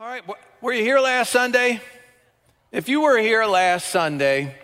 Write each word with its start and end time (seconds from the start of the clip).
All 0.00 0.06
right, 0.06 0.22
were 0.60 0.72
you 0.72 0.84
here 0.84 1.00
last 1.00 1.32
Sunday? 1.32 1.80
If 2.70 2.88
you 2.88 3.00
were 3.00 3.18
here 3.18 3.44
last 3.46 3.88
Sunday, 3.88 4.54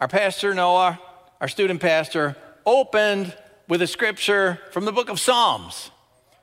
our 0.00 0.08
pastor 0.08 0.52
Noah, 0.52 0.98
our 1.40 1.46
student 1.46 1.80
pastor, 1.80 2.36
opened 2.66 3.36
with 3.68 3.80
a 3.80 3.86
scripture 3.86 4.58
from 4.72 4.84
the 4.84 4.90
book 4.90 5.08
of 5.10 5.20
Psalms. 5.20 5.92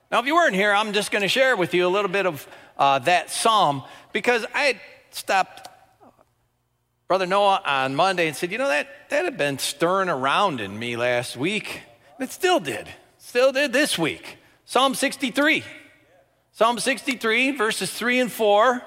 Now, 0.10 0.22
if 0.22 0.28
you 0.28 0.34
weren't 0.34 0.56
here, 0.56 0.72
I'm 0.72 0.94
just 0.94 1.12
going 1.12 1.24
to 1.24 1.28
share 1.28 1.58
with 1.58 1.74
you 1.74 1.86
a 1.86 1.90
little 1.90 2.10
bit 2.10 2.26
of 2.26 2.48
uh, 2.78 3.00
that 3.00 3.30
psalm 3.30 3.84
because 4.14 4.46
I 4.56 4.80
stopped 5.12 5.68
Brother 7.10 7.26
Noah 7.26 7.62
on 7.66 7.96
Monday 7.96 8.28
and 8.28 8.36
said, 8.38 8.50
You 8.50 8.60
know, 8.60 8.70
that, 8.70 9.10
that 9.10 9.26
had 9.26 9.36
been 9.36 9.60
stirring 9.60 10.08
around 10.08 10.62
in 10.62 10.80
me 10.80 10.96
last 10.96 11.36
week. 11.36 11.82
It 12.18 12.32
still 12.32 12.62
did. 12.62 12.88
Still 13.18 13.52
did 13.52 13.74
this 13.74 14.00
week. 14.00 14.38
Psalm 14.64 14.96
63. 14.96 15.66
Psalm 16.56 16.80
63, 16.80 17.52
verses 17.52 17.92
3 17.92 18.22
and 18.22 18.32
4 18.32 18.82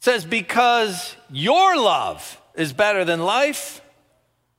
says, 0.00 0.24
Because 0.24 1.14
your 1.30 1.76
love 1.76 2.36
is 2.56 2.72
better 2.72 3.04
than 3.04 3.20
life, 3.20 3.80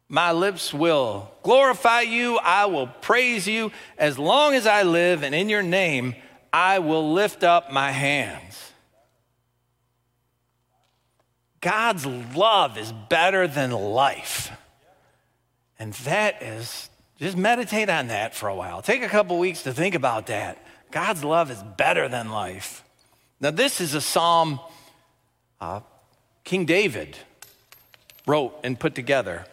my 0.07 0.31
lips 0.31 0.73
will 0.73 1.29
glorify 1.43 1.99
you. 1.99 2.37
I 2.37 2.67
will 2.67 2.87
praise 2.87 3.49
you 3.49 3.73
as 3.97 4.17
long 4.17 4.55
as 4.55 4.65
I 4.65 4.83
live, 4.83 5.23
and 5.23 5.35
in 5.35 5.49
your 5.49 5.61
name 5.61 6.15
I 6.53 6.79
will 6.79 7.11
lift 7.11 7.43
up 7.43 7.69
my 7.69 7.91
hands. 7.91 8.71
God's 11.59 12.05
love 12.05 12.77
is 12.77 12.93
better 13.09 13.45
than 13.45 13.71
life. 13.71 14.53
And 15.77 15.91
that 16.05 16.41
is, 16.41 16.89
just 17.17 17.35
meditate 17.35 17.89
on 17.89 18.07
that 18.07 18.33
for 18.33 18.47
a 18.47 18.55
while. 18.55 18.81
Take 18.81 19.03
a 19.03 19.09
couple 19.09 19.37
weeks 19.37 19.63
to 19.63 19.73
think 19.73 19.95
about 19.95 20.27
that. 20.27 20.62
God's 20.93 21.23
love 21.23 21.49
is 21.49 21.61
better 21.75 22.07
than 22.07 22.29
life. 22.29 22.83
Now, 23.41 23.49
this 23.49 23.81
is 23.81 23.95
a 23.95 23.99
psalm 23.99 24.59
uh, 25.59 25.79
King 26.43 26.65
David 26.65 27.17
wrote 28.27 28.53
and 28.63 28.79
put 28.79 28.93
together. 28.93 29.43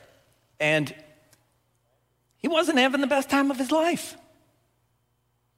And 0.60 0.94
he 2.36 2.48
wasn't 2.48 2.78
having 2.78 3.00
the 3.00 3.06
best 3.06 3.30
time 3.30 3.50
of 3.50 3.56
his 3.56 3.72
life. 3.72 4.18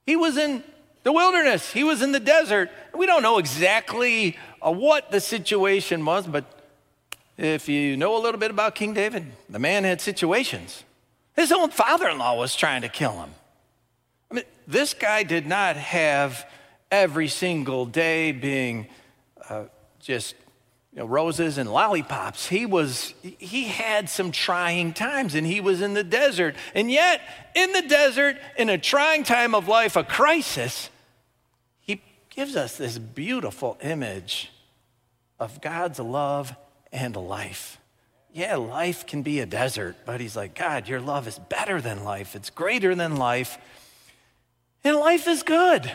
He 0.06 0.14
was 0.14 0.36
in 0.36 0.62
the 1.02 1.12
wilderness, 1.12 1.72
he 1.72 1.82
was 1.82 2.00
in 2.00 2.12
the 2.12 2.20
desert. 2.20 2.70
We 2.94 3.06
don't 3.06 3.24
know 3.24 3.38
exactly 3.38 4.38
uh, 4.64 4.70
what 4.70 5.10
the 5.10 5.20
situation 5.20 6.04
was, 6.04 6.28
but 6.28 6.44
if 7.36 7.68
you 7.68 7.96
know 7.96 8.16
a 8.16 8.22
little 8.22 8.38
bit 8.38 8.52
about 8.52 8.76
King 8.76 8.94
David, 8.94 9.26
the 9.50 9.58
man 9.58 9.82
had 9.82 10.00
situations. 10.00 10.84
His 11.34 11.50
own 11.50 11.70
father 11.70 12.08
in 12.08 12.18
law 12.18 12.38
was 12.38 12.54
trying 12.54 12.82
to 12.82 12.88
kill 12.88 13.14
him. 13.14 13.30
I 14.32 14.36
mean, 14.36 14.44
this 14.66 14.94
guy 14.94 15.24
did 15.24 15.46
not 15.46 15.76
have 15.76 16.48
every 16.90 17.28
single 17.28 17.84
day 17.84 18.32
being 18.32 18.86
uh, 19.46 19.64
just 20.00 20.34
you 20.94 21.00
know, 21.00 21.04
roses 21.04 21.58
and 21.58 21.70
lollipops. 21.70 22.48
He 22.48 22.64
was 22.64 23.12
he 23.20 23.64
had 23.64 24.08
some 24.08 24.32
trying 24.32 24.94
times 24.94 25.34
and 25.34 25.46
he 25.46 25.60
was 25.60 25.82
in 25.82 25.92
the 25.92 26.02
desert. 26.02 26.56
And 26.74 26.90
yet, 26.90 27.20
in 27.54 27.72
the 27.72 27.82
desert, 27.82 28.38
in 28.56 28.70
a 28.70 28.78
trying 28.78 29.22
time 29.22 29.54
of 29.54 29.68
life, 29.68 29.96
a 29.96 30.04
crisis, 30.04 30.88
he 31.80 32.02
gives 32.30 32.56
us 32.56 32.78
this 32.78 32.96
beautiful 32.96 33.76
image 33.82 34.50
of 35.38 35.60
God's 35.60 35.98
love 35.98 36.56
and 36.90 37.14
life. 37.16 37.78
Yeah, 38.32 38.56
life 38.56 39.06
can 39.06 39.20
be 39.20 39.40
a 39.40 39.46
desert, 39.46 39.94
but 40.06 40.22
he's 40.22 40.36
like, 40.36 40.54
God, 40.54 40.88
your 40.88 41.00
love 41.00 41.28
is 41.28 41.38
better 41.38 41.82
than 41.82 42.02
life. 42.02 42.34
It's 42.34 42.48
greater 42.48 42.94
than 42.94 43.16
life. 43.16 43.58
And 44.84 44.96
life 44.96 45.28
is 45.28 45.42
good. 45.42 45.90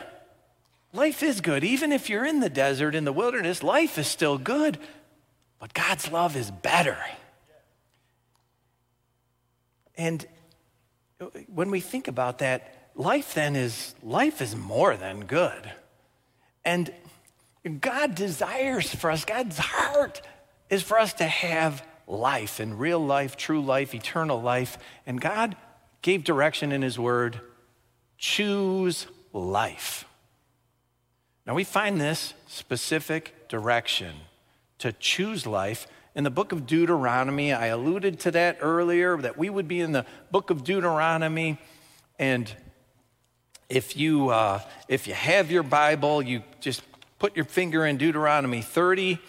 Life 0.94 1.22
is 1.22 1.42
good. 1.42 1.64
Even 1.64 1.92
if 1.92 2.10
you're 2.10 2.26
in 2.26 2.40
the 2.40 2.50
desert, 2.50 2.96
in 2.96 3.06
the 3.06 3.12
wilderness, 3.12 3.62
life 3.62 3.98
is 3.98 4.08
still 4.08 4.38
good. 4.38 4.78
But 5.60 5.74
God's 5.74 6.12
love 6.12 6.36
is 6.36 6.50
better. 6.50 6.98
And 9.98 10.26
when 11.48 11.72
we 11.72 11.80
think 11.80 12.08
about 12.08 12.40
that, 12.40 12.92
life 12.96 13.34
then 13.34 13.56
is 13.56 13.96
life 14.04 14.42
is 14.42 14.56
more 14.56 14.96
than 14.96 15.26
good. 15.26 15.72
And 16.64 16.94
God 17.82 18.16
desires 18.16 18.94
for 18.94 19.12
us, 19.12 19.26
God's 19.26 19.58
heart 19.58 20.22
is 20.70 20.84
for 20.84 21.00
us 21.00 21.14
to 21.14 21.26
have 21.26 21.84
life 22.08 22.60
and 22.60 22.80
real 22.80 23.04
life, 23.04 23.36
true 23.36 23.62
life, 23.62 23.94
eternal 23.94 24.42
life. 24.42 24.78
And 25.06 25.20
God 25.20 25.58
gave 26.02 26.24
direction 26.24 26.72
in 26.72 26.82
His 26.82 26.98
Word 26.98 27.42
choose 28.18 29.08
life. 29.34 30.06
Now, 31.46 31.54
we 31.54 31.64
find 31.64 32.02
this 32.02 32.34
specific 32.48 33.48
direction 33.48 34.16
to 34.80 34.92
choose 34.94 35.48
life 35.48 35.88
in 36.14 36.24
the 36.24 36.30
book 36.30 36.52
of 36.52 36.66
Deuteronomy. 36.66 37.54
I 37.54 37.68
alluded 37.68 38.20
to 38.22 38.32
that 38.32 38.58
earlier, 38.60 39.18
that 39.18 39.38
we 39.38 39.50
would 39.50 39.68
be 39.68 39.80
in 39.80 39.92
the 39.92 40.06
book 40.32 40.50
of 40.50 40.64
Deuteronomy. 40.64 41.58
And 42.20 42.54
if 43.70 43.96
you, 43.96 44.30
uh, 44.30 44.62
if 44.88 45.08
you 45.08 45.14
have 45.14 45.52
your 45.52 45.64
Bible, 45.64 46.22
you 46.22 46.44
just 46.60 46.82
put 47.20 47.36
your 47.36 47.46
finger 47.46 47.86
in 47.86 47.98
Deuteronomy 47.98 48.62
30. 48.62 49.20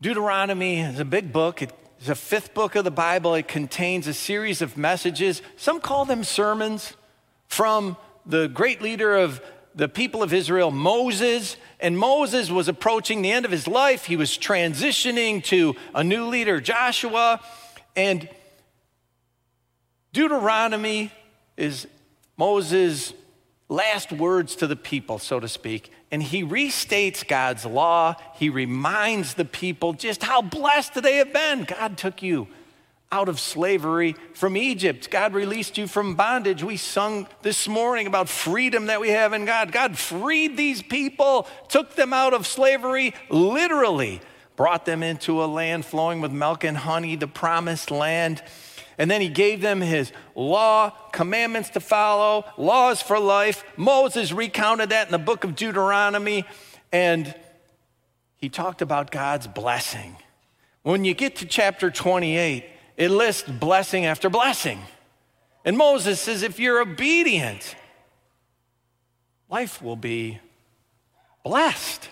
Deuteronomy 0.00 0.80
is 0.80 1.00
a 1.00 1.04
big 1.04 1.32
book. 1.32 1.62
It's 1.62 1.72
the 2.04 2.14
fifth 2.14 2.54
book 2.54 2.76
of 2.76 2.84
the 2.84 2.90
Bible. 2.90 3.34
It 3.34 3.48
contains 3.48 4.06
a 4.06 4.14
series 4.14 4.62
of 4.62 4.76
messages. 4.76 5.42
Some 5.56 5.80
call 5.80 6.04
them 6.04 6.22
sermons 6.22 6.94
from 7.48 7.96
the 8.24 8.46
great 8.48 8.80
leader 8.80 9.16
of 9.16 9.40
the 9.74 9.88
people 9.88 10.22
of 10.22 10.32
Israel, 10.32 10.70
Moses. 10.70 11.56
And 11.80 11.98
Moses 11.98 12.50
was 12.50 12.68
approaching 12.68 13.22
the 13.22 13.30
end 13.30 13.44
of 13.44 13.50
his 13.50 13.66
life. 13.66 14.04
He 14.04 14.16
was 14.16 14.36
transitioning 14.36 15.42
to 15.44 15.74
a 15.94 16.04
new 16.04 16.26
leader, 16.26 16.60
Joshua. 16.60 17.40
And 17.96 18.28
Deuteronomy 20.12 21.12
is 21.56 21.86
Moses' 22.36 23.12
last 23.68 24.12
words 24.12 24.56
to 24.56 24.66
the 24.66 24.76
people, 24.76 25.18
so 25.18 25.40
to 25.40 25.48
speak. 25.48 25.92
And 26.10 26.22
he 26.22 26.42
restates 26.42 27.26
God's 27.26 27.64
law. 27.64 28.14
He 28.34 28.48
reminds 28.48 29.34
the 29.34 29.44
people 29.44 29.92
just 29.92 30.22
how 30.22 30.42
blessed 30.42 31.02
they 31.02 31.16
have 31.16 31.32
been. 31.32 31.64
God 31.64 31.98
took 31.98 32.22
you 32.22 32.48
out 33.10 33.28
of 33.28 33.40
slavery 33.40 34.14
from 34.34 34.56
Egypt. 34.56 35.10
God 35.10 35.32
released 35.32 35.78
you 35.78 35.86
from 35.86 36.14
bondage. 36.14 36.62
We 36.62 36.76
sung 36.76 37.26
this 37.42 37.66
morning 37.66 38.06
about 38.06 38.28
freedom 38.28 38.86
that 38.86 39.00
we 39.00 39.08
have 39.08 39.32
in 39.32 39.46
God. 39.46 39.72
God 39.72 39.96
freed 39.96 40.56
these 40.56 40.82
people, 40.82 41.46
took 41.68 41.94
them 41.94 42.12
out 42.12 42.34
of 42.34 42.46
slavery, 42.46 43.14
literally 43.30 44.20
brought 44.56 44.84
them 44.84 45.02
into 45.02 45.42
a 45.42 45.46
land 45.46 45.86
flowing 45.86 46.20
with 46.20 46.32
milk 46.32 46.64
and 46.64 46.76
honey, 46.76 47.16
the 47.16 47.28
promised 47.28 47.90
land. 47.90 48.42
And 48.98 49.10
then 49.10 49.20
he 49.20 49.28
gave 49.28 49.60
them 49.62 49.80
his 49.80 50.12
law, 50.34 50.90
commandments 51.12 51.70
to 51.70 51.80
follow, 51.80 52.44
laws 52.58 53.00
for 53.00 53.18
life. 53.18 53.64
Moses 53.76 54.32
recounted 54.32 54.90
that 54.90 55.06
in 55.06 55.12
the 55.12 55.18
book 55.18 55.44
of 55.44 55.54
Deuteronomy. 55.54 56.44
And 56.92 57.34
he 58.36 58.48
talked 58.48 58.82
about 58.82 59.10
God's 59.10 59.46
blessing. 59.46 60.16
When 60.82 61.04
you 61.04 61.14
get 61.14 61.36
to 61.36 61.46
chapter 61.46 61.90
28, 61.90 62.64
it 62.98 63.12
lists 63.12 63.48
blessing 63.48 64.04
after 64.04 64.28
blessing. 64.28 64.80
And 65.64 65.78
Moses 65.78 66.20
says, 66.20 66.42
if 66.42 66.58
you're 66.58 66.80
obedient, 66.80 67.76
life 69.48 69.80
will 69.80 69.96
be 69.96 70.40
blessed. 71.44 72.08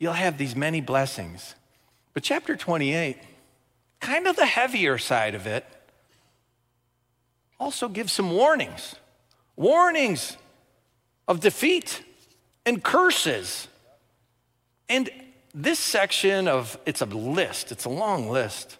You'll 0.00 0.12
have 0.12 0.38
these 0.38 0.56
many 0.56 0.80
blessings. 0.80 1.54
But 2.14 2.24
chapter 2.24 2.56
28, 2.56 3.16
kind 4.00 4.26
of 4.26 4.34
the 4.34 4.44
heavier 4.44 4.98
side 4.98 5.36
of 5.36 5.46
it, 5.46 5.64
also 7.60 7.88
gives 7.88 8.12
some 8.12 8.32
warnings 8.32 8.96
warnings 9.54 10.36
of 11.28 11.38
defeat 11.38 12.02
and 12.66 12.82
curses. 12.82 13.68
And 14.88 15.08
this 15.54 15.78
section 15.78 16.48
of 16.48 16.76
it's 16.86 17.02
a 17.02 17.04
list, 17.04 17.70
it's 17.70 17.84
a 17.84 17.90
long 17.90 18.28
list 18.28 18.78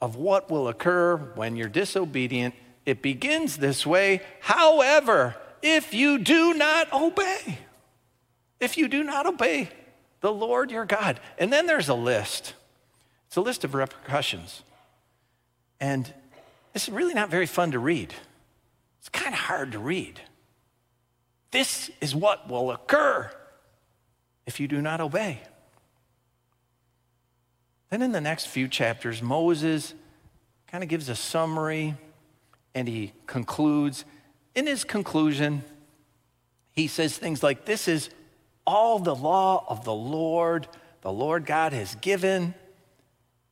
of 0.00 0.16
what 0.16 0.50
will 0.50 0.68
occur 0.68 1.16
when 1.34 1.56
you're 1.56 1.68
disobedient. 1.68 2.54
It 2.86 3.02
begins 3.02 3.58
this 3.58 3.86
way. 3.86 4.22
However, 4.40 5.36
if 5.62 5.92
you 5.92 6.18
do 6.18 6.54
not 6.54 6.92
obey, 6.92 7.58
if 8.58 8.78
you 8.78 8.88
do 8.88 9.02
not 9.02 9.26
obey 9.26 9.70
the 10.20 10.32
Lord 10.32 10.70
your 10.70 10.84
God, 10.84 11.20
and 11.38 11.52
then 11.52 11.66
there's 11.66 11.88
a 11.88 11.94
list. 11.94 12.54
It's 13.26 13.36
a 13.36 13.40
list 13.40 13.64
of 13.64 13.74
repercussions. 13.74 14.62
And 15.80 16.12
it's 16.74 16.88
really 16.88 17.14
not 17.14 17.30
very 17.30 17.46
fun 17.46 17.70
to 17.72 17.78
read. 17.78 18.14
It's 18.98 19.08
kind 19.08 19.34
of 19.34 19.40
hard 19.40 19.72
to 19.72 19.78
read. 19.78 20.20
This 21.50 21.90
is 22.00 22.14
what 22.14 22.48
will 22.48 22.70
occur 22.70 23.30
if 24.46 24.60
you 24.60 24.68
do 24.68 24.80
not 24.80 25.00
obey. 25.00 25.40
Then 27.90 28.02
in 28.02 28.12
the 28.12 28.20
next 28.20 28.46
few 28.46 28.68
chapters, 28.68 29.20
Moses 29.20 29.94
kind 30.68 30.84
of 30.84 30.88
gives 30.88 31.08
a 31.08 31.16
summary 31.16 31.96
and 32.74 32.86
he 32.86 33.12
concludes. 33.26 34.04
In 34.54 34.66
his 34.66 34.84
conclusion, 34.84 35.64
he 36.72 36.86
says 36.86 37.18
things 37.18 37.42
like, 37.42 37.64
This 37.64 37.88
is 37.88 38.10
all 38.66 39.00
the 39.00 39.14
law 39.14 39.64
of 39.68 39.84
the 39.84 39.94
Lord, 39.94 40.68
the 41.02 41.12
Lord 41.12 41.44
God 41.46 41.72
has 41.72 41.96
given. 41.96 42.54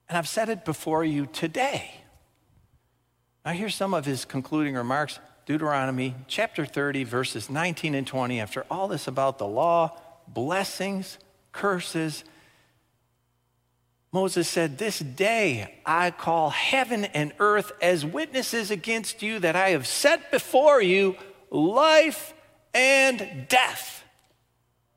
And 0.08 0.17
I've 0.17 0.29
said 0.29 0.49
it 0.49 0.64
before 0.64 1.05
you 1.05 1.26
today. 1.26 1.90
Now, 3.44 3.52
here's 3.52 3.75
some 3.75 3.94
of 3.94 4.05
his 4.05 4.25
concluding 4.25 4.75
remarks 4.75 5.19
Deuteronomy 5.46 6.14
chapter 6.29 6.64
30, 6.64 7.05
verses 7.05 7.50
19 7.50 7.94
and 7.94 8.06
20. 8.06 8.40
After 8.40 8.67
all 8.70 8.87
this 8.87 9.08
about 9.08 9.38
the 9.38 9.46
law, 9.46 9.99
blessings, 10.29 11.19
curses, 11.52 12.23
Moses 14.13 14.49
said, 14.49 14.79
This 14.79 14.99
day 14.99 15.81
I 15.85 16.11
call 16.11 16.51
heaven 16.51 17.05
and 17.05 17.33
earth 17.39 17.73
as 17.83 18.07
witnesses 18.07 18.71
against 18.71 19.23
you 19.23 19.39
that 19.41 19.57
I 19.57 19.71
have 19.71 19.87
set 19.87 20.31
before 20.31 20.81
you 20.81 21.17
life 21.51 22.33
and 22.75 23.47
death, 23.49 24.05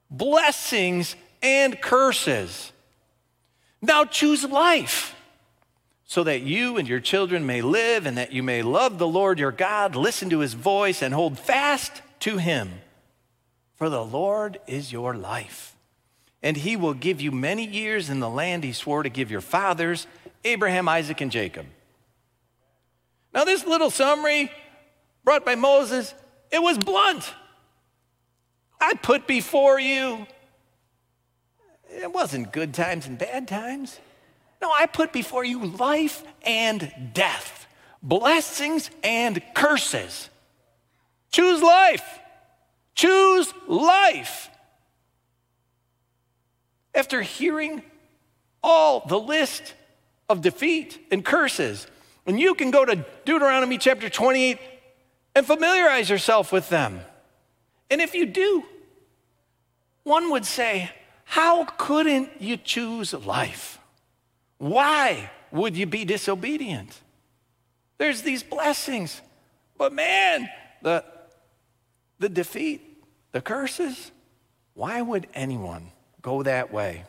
blessings 0.10 1.16
and 1.42 1.80
curses. 1.81 2.72
Now 3.81 4.06
choose 4.06 4.44
life 4.44 5.16
so 6.06 6.24
that 6.24 6.42
you 6.42 6.78
and 6.78 6.88
your 6.88 7.00
children 7.00 7.46
may 7.46 7.62
live 7.62 8.06
and 8.06 8.18
that 8.18 8.34
you 8.34 8.44
may 8.44 8.62
love 8.62 8.98
the 8.98 9.08
Lord 9.08 9.40
your 9.40 9.54
God, 9.54 9.96
listen 9.96 10.30
to 10.30 10.40
his 10.40 10.54
voice, 10.54 11.02
and 11.02 11.13
hold 11.13 11.40
fast 11.40 12.02
to 12.19 12.38
him. 12.38 12.69
For 13.75 13.90
the 13.90 14.04
Lord 14.04 14.60
is 14.68 14.92
your 14.92 15.16
life. 15.16 15.70
And 16.43 16.57
he 16.57 16.75
will 16.75 16.93
give 16.93 17.21
you 17.21 17.31
many 17.31 17.65
years 17.65 18.09
in 18.09 18.19
the 18.19 18.29
land 18.29 18.63
he 18.63 18.73
swore 18.73 19.03
to 19.03 19.09
give 19.09 19.29
your 19.29 19.41
fathers, 19.41 20.07
Abraham, 20.43 20.89
Isaac, 20.89 21.21
and 21.21 21.31
Jacob. 21.31 21.65
Now, 23.33 23.43
this 23.43 23.65
little 23.65 23.89
summary 23.89 24.51
brought 25.23 25.45
by 25.45 25.55
Moses, 25.55 26.13
it 26.51 26.61
was 26.61 26.77
blunt. 26.77 27.31
I 28.79 28.95
put 28.95 29.27
before 29.27 29.79
you. 29.79 30.25
It 31.89 32.11
wasn't 32.11 32.51
good 32.51 32.73
times 32.73 33.05
and 33.05 33.17
bad 33.17 33.47
times. 33.47 33.99
No, 34.61 34.71
I 34.71 34.85
put 34.85 35.11
before 35.11 35.43
you 35.43 35.65
life 35.65 36.23
and 36.43 36.91
death, 37.13 37.67
blessings 38.01 38.89
and 39.03 39.41
curses. 39.55 40.29
Choose 41.31 41.61
life. 41.61 42.19
Choose 42.95 43.53
life. 43.67 44.49
After 46.93 47.21
hearing 47.21 47.83
all 48.63 49.03
the 49.07 49.19
list 49.19 49.73
of 50.29 50.41
defeat 50.41 50.99
and 51.11 51.23
curses, 51.23 51.88
and 52.25 52.39
you 52.39 52.53
can 52.53 52.71
go 52.71 52.85
to 52.85 53.05
Deuteronomy 53.25 53.77
chapter 53.77 54.09
28 54.09 54.59
and 55.35 55.45
familiarize 55.45 56.09
yourself 56.09 56.51
with 56.51 56.69
them. 56.69 57.01
And 57.89 58.01
if 58.01 58.13
you 58.13 58.25
do, 58.25 58.63
one 60.03 60.31
would 60.31 60.45
say, 60.45 60.91
How 61.23 61.65
couldn't 61.65 62.29
you 62.39 62.57
choose 62.57 63.13
life? 63.13 63.79
Why 64.57 65.29
would 65.51 65.75
you 65.75 65.85
be 65.85 66.05
disobedient? 66.05 66.99
There's 67.97 68.21
these 68.21 68.43
blessings, 68.43 69.21
but 69.77 69.93
man, 69.93 70.49
the, 70.81 71.03
the 72.19 72.29
defeat, 72.29 73.03
the 73.31 73.41
curses, 73.41 74.11
why 74.73 75.01
would 75.01 75.27
anyone 75.33 75.91
go 76.21 76.44
that 76.44 76.71
way? 76.71 77.06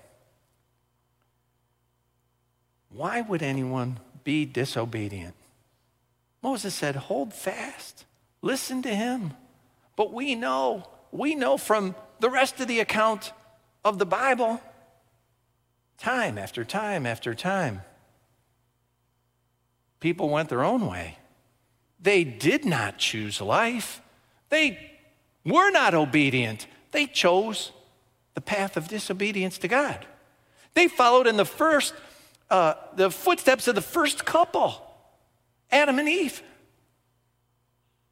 Why 2.90 3.20
would 3.20 3.42
anyone 3.42 4.00
be 4.24 4.44
disobedient? 4.44 5.34
Moses 6.42 6.74
said, 6.74 6.96
Hold 6.96 7.32
fast, 7.32 8.04
listen 8.42 8.82
to 8.82 8.94
him. 8.94 9.32
But 9.96 10.12
we 10.12 10.34
know, 10.34 10.88
we 11.10 11.34
know 11.34 11.56
from 11.56 11.94
the 12.20 12.30
rest 12.30 12.60
of 12.60 12.68
the 12.68 12.80
account 12.80 13.32
of 13.84 13.98
the 13.98 14.06
Bible, 14.06 14.60
time 15.98 16.38
after 16.38 16.64
time 16.64 17.06
after 17.06 17.34
time, 17.34 17.82
people 20.00 20.28
went 20.28 20.48
their 20.48 20.64
own 20.64 20.86
way. 20.86 21.18
They 22.00 22.24
did 22.24 22.64
not 22.64 22.98
choose 22.98 23.40
life, 23.40 24.00
they 24.48 24.92
were 25.44 25.70
not 25.70 25.94
obedient. 25.94 26.66
They 26.90 27.06
chose 27.06 27.72
the 28.34 28.40
path 28.40 28.76
of 28.76 28.88
disobedience 28.88 29.58
to 29.58 29.68
God. 29.68 30.06
They 30.74 30.88
followed 30.88 31.26
in 31.26 31.36
the 31.36 31.44
first, 31.44 31.94
uh, 32.50 32.74
the 32.96 33.10
footsteps 33.10 33.68
of 33.68 33.74
the 33.74 33.82
first 33.82 34.24
couple, 34.24 34.74
Adam 35.70 35.98
and 35.98 36.08
Eve. 36.08 36.42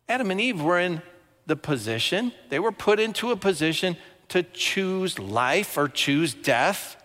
Adam 0.09 0.31
and 0.31 0.41
Eve 0.41 0.61
were 0.61 0.79
in 0.79 1.03
the 1.47 1.57
position, 1.57 2.33
they 2.49 2.59
were 2.59 2.73
put 2.73 3.01
into 3.01 3.31
a 3.31 3.37
position 3.37 3.97
to 4.29 4.43
choose 4.43 5.19
life 5.19 5.77
or 5.77 5.89
choose 5.89 6.33
death. 6.33 6.97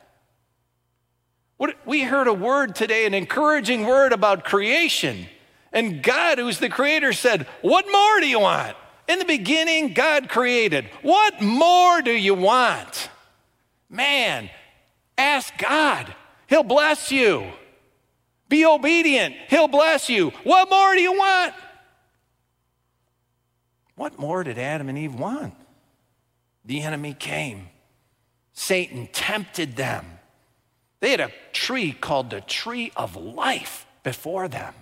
What, 1.58 1.76
we 1.86 2.04
heard 2.04 2.28
a 2.28 2.34
word 2.34 2.76
today, 2.76 3.06
an 3.06 3.14
encouraging 3.14 3.86
word 3.86 4.12
about 4.14 4.44
creation. 4.44 5.28
And 5.72 6.04
God, 6.04 6.38
who's 6.38 6.60
the 6.60 6.70
creator, 6.70 7.14
said, 7.14 7.48
What 7.62 7.86
more 7.92 8.20
do 8.20 8.28
you 8.28 8.40
want? 8.40 8.76
In 9.08 9.20
the 9.20 9.26
beginning, 9.26 9.94
God 9.94 10.30
created. 10.30 10.90
What 11.02 11.42
more 11.42 12.02
do 12.02 12.12
you 12.12 12.34
want? 12.34 13.10
Man, 13.90 14.50
ask 15.18 15.56
God. 15.58 16.14
He'll 16.48 16.64
bless 16.64 17.12
you. 17.12 17.52
Be 18.50 18.66
obedient. 18.66 19.36
He'll 19.50 19.68
bless 19.68 20.10
you. 20.10 20.30
What 20.44 20.70
more 20.70 20.94
do 20.94 21.02
you 21.02 21.14
want? 21.14 21.54
What 23.96 24.20
more 24.20 24.44
did 24.44 24.58
Adam 24.58 24.90
and 24.90 24.98
Eve 24.98 25.16
want? 25.16 25.54
The 26.66 26.82
enemy 26.82 27.14
came. 27.14 27.70
Satan 28.54 29.08
tempted 29.12 29.76
them. 29.76 30.06
They 31.00 31.12
had 31.12 31.20
a 31.20 31.32
tree 31.54 31.92
called 31.92 32.30
the 32.30 32.42
tree 32.42 32.92
of 32.96 33.16
life 33.16 33.86
before 34.04 34.48
them. 34.48 34.74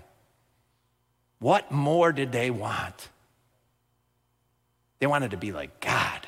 What 1.39 1.71
more 1.71 2.11
did 2.11 2.31
they 2.31 2.49
want? 2.49 3.09
They 5.03 5.07
wanted 5.07 5.31
to 5.31 5.37
be 5.37 5.51
like 5.51 5.81
God. 5.81 6.25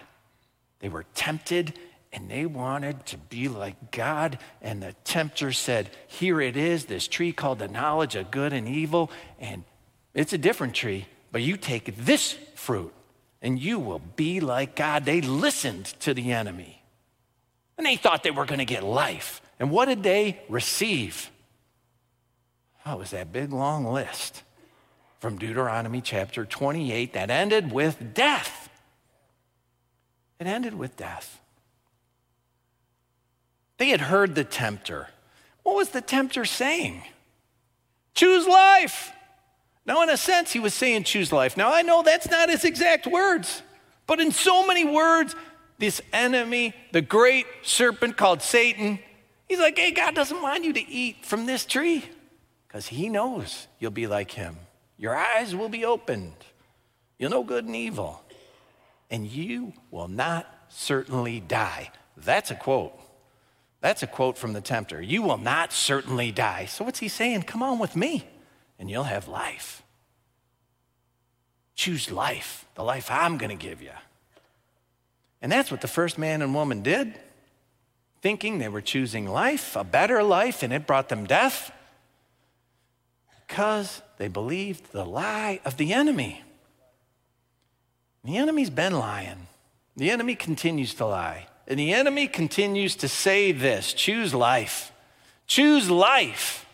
They 0.80 0.89
were 0.89 1.06
tempted 1.16 1.80
and 2.12 2.30
they 2.30 2.45
wanted 2.45 3.06
to 3.06 3.18
be 3.18 3.48
like 3.48 3.89
God. 3.92 4.38
And 4.62 4.83
the 4.83 4.92
tempter 5.06 5.54
said, 5.54 5.89
Here 6.10 6.42
it 6.42 6.57
is, 6.57 6.83
this 6.83 7.07
tree 7.07 7.31
called 7.31 7.60
the 7.60 7.69
knowledge 7.69 8.18
of 8.18 8.31
good 8.31 8.51
and 8.51 8.68
evil. 8.68 9.12
And 9.39 9.63
it's 10.13 10.33
a 10.33 10.38
different 10.38 10.74
tree, 10.74 11.06
but 11.31 11.42
you 11.42 11.56
take 11.56 11.95
this 11.95 12.33
fruit 12.54 12.92
and 13.42 13.57
you 13.57 13.80
will 13.80 14.01
be 14.18 14.42
like 14.42 14.75
God. 14.75 15.06
They 15.06 15.22
listened 15.22 15.86
to 16.01 16.13
the 16.13 16.33
enemy 16.33 16.83
and 17.77 17.88
they 17.88 17.96
thought 17.96 18.24
they 18.24 18.32
were 18.32 18.46
going 18.46 18.60
to 18.60 18.65
get 18.65 18.84
life. 18.84 19.41
And 19.58 19.72
what 19.72 19.86
did 19.86 20.03
they 20.03 20.41
receive? 20.50 21.32
Oh, 22.86 22.96
it 22.96 23.00
was 23.00 23.12
that 23.12 23.32
big 23.32 23.53
long 23.53 23.86
list 23.86 24.44
from 25.25 25.39
Deuteronomy 25.39 26.01
chapter 26.01 26.46
28 26.46 27.13
that 27.13 27.32
ended 27.32 27.72
with 27.72 28.13
death. 28.13 28.64
It 30.39 30.48
ended 30.48 30.74
with 30.74 30.98
death. 30.98 31.39
They 33.77 33.89
had 33.89 34.01
heard 34.01 34.36
the 34.36 34.44
tempter. 34.44 35.08
What 35.63 35.75
was 35.75 35.89
the 35.89 36.01
tempter 36.01 36.46
saying? 36.46 37.04
Choose 38.13 38.48
life. 38.48 39.12
Now, 39.86 40.01
in 40.01 40.10
a 40.10 40.18
sense, 40.18 40.51
he 40.51 40.60
was 40.60 40.74
saying 40.74 41.04
choose 41.04 41.32
life. 41.32 41.58
Now, 41.58 41.74
I 41.74 41.82
know 41.82 42.01
that's 42.01 42.30
not 42.30 42.50
his 42.50 42.63
exact 42.65 43.06
words, 43.06 43.62
but 44.08 44.20
in 44.20 44.32
so 44.32 44.65
many 44.65 44.84
words, 44.86 45.36
this 45.77 46.01
enemy, 46.13 46.74
the 46.92 47.01
great 47.01 47.46
serpent 47.62 48.18
called 48.18 48.42
Satan, 48.42 49.00
he's 49.48 49.60
like, 49.60 49.77
hey, 49.77 49.92
God 49.92 50.15
doesn't 50.15 50.42
want 50.42 50.63
you 50.63 50.74
to 50.74 50.89
eat 50.89 51.25
from 51.25 51.46
this 51.46 51.65
tree 51.65 52.04
because 52.68 52.88
he 52.88 53.10
knows 53.10 53.68
you'll 53.80 53.92
be 53.92 54.08
like 54.08 54.32
him. 54.32 54.58
Your 54.98 55.15
eyes 55.15 55.56
will 55.56 55.70
be 55.70 55.86
opened. 55.86 56.34
You'll 57.20 57.32
know 57.32 57.44
good 57.44 57.65
and 57.65 57.75
evil. 57.75 58.22
And 59.15 59.25
you 59.25 59.72
will 59.91 60.10
not 60.10 60.45
certainly 60.67 61.39
die. 61.39 61.89
That's 62.17 62.51
a 62.51 62.55
quote. 62.55 62.91
That's 63.79 64.03
a 64.03 64.07
quote 64.07 64.38
from 64.38 64.51
the 64.51 64.60
tempter. 64.60 65.01
You 65.01 65.22
will 65.22 65.38
not 65.38 65.72
certainly 65.72 66.34
die. 66.34 66.65
So, 66.65 66.84
what's 66.84 67.00
he 67.00 67.07
saying? 67.07 67.43
Come 67.43 67.63
on 67.63 67.79
with 67.79 67.95
me 67.95 68.27
and 68.77 68.89
you'll 68.91 69.03
have 69.03 69.29
life. 69.29 69.84
Choose 71.75 72.12
life, 72.12 72.65
the 72.75 72.84
life 72.84 73.10
I'm 73.10 73.38
going 73.38 73.57
to 73.57 73.67
give 73.67 73.81
you. 73.81 73.93
And 75.41 75.50
that's 75.50 75.72
what 75.72 75.79
the 75.79 75.88
first 75.88 76.17
man 76.17 76.41
and 76.41 76.53
woman 76.53 76.81
did, 76.81 77.17
thinking 78.22 78.57
they 78.57 78.67
were 78.67 78.81
choosing 78.81 79.29
life, 79.29 79.77
a 79.77 79.86
better 79.86 80.24
life, 80.24 80.62
and 80.62 80.74
it 80.74 80.86
brought 80.86 81.07
them 81.07 81.25
death 81.25 81.72
because 83.48 84.01
they 84.17 84.27
believed 84.27 84.91
the 84.91 85.05
lie 85.05 85.62
of 85.63 85.77
the 85.77 85.93
enemy. 85.93 86.41
The 88.25 88.38
enemy's 88.38 88.72
been 88.72 88.98
lying. 88.98 89.48
The 89.96 90.10
enemy 90.10 90.36
continues 90.36 90.96
to 90.96 91.05
lie. 91.05 91.48
And 91.67 91.79
the 91.79 91.94
enemy 91.94 92.27
continues 92.27 92.96
to 92.98 93.08
say 93.08 93.51
this 93.51 93.94
choose 93.94 94.34
life. 94.34 94.91
Choose 95.48 95.89
life. 95.89 96.65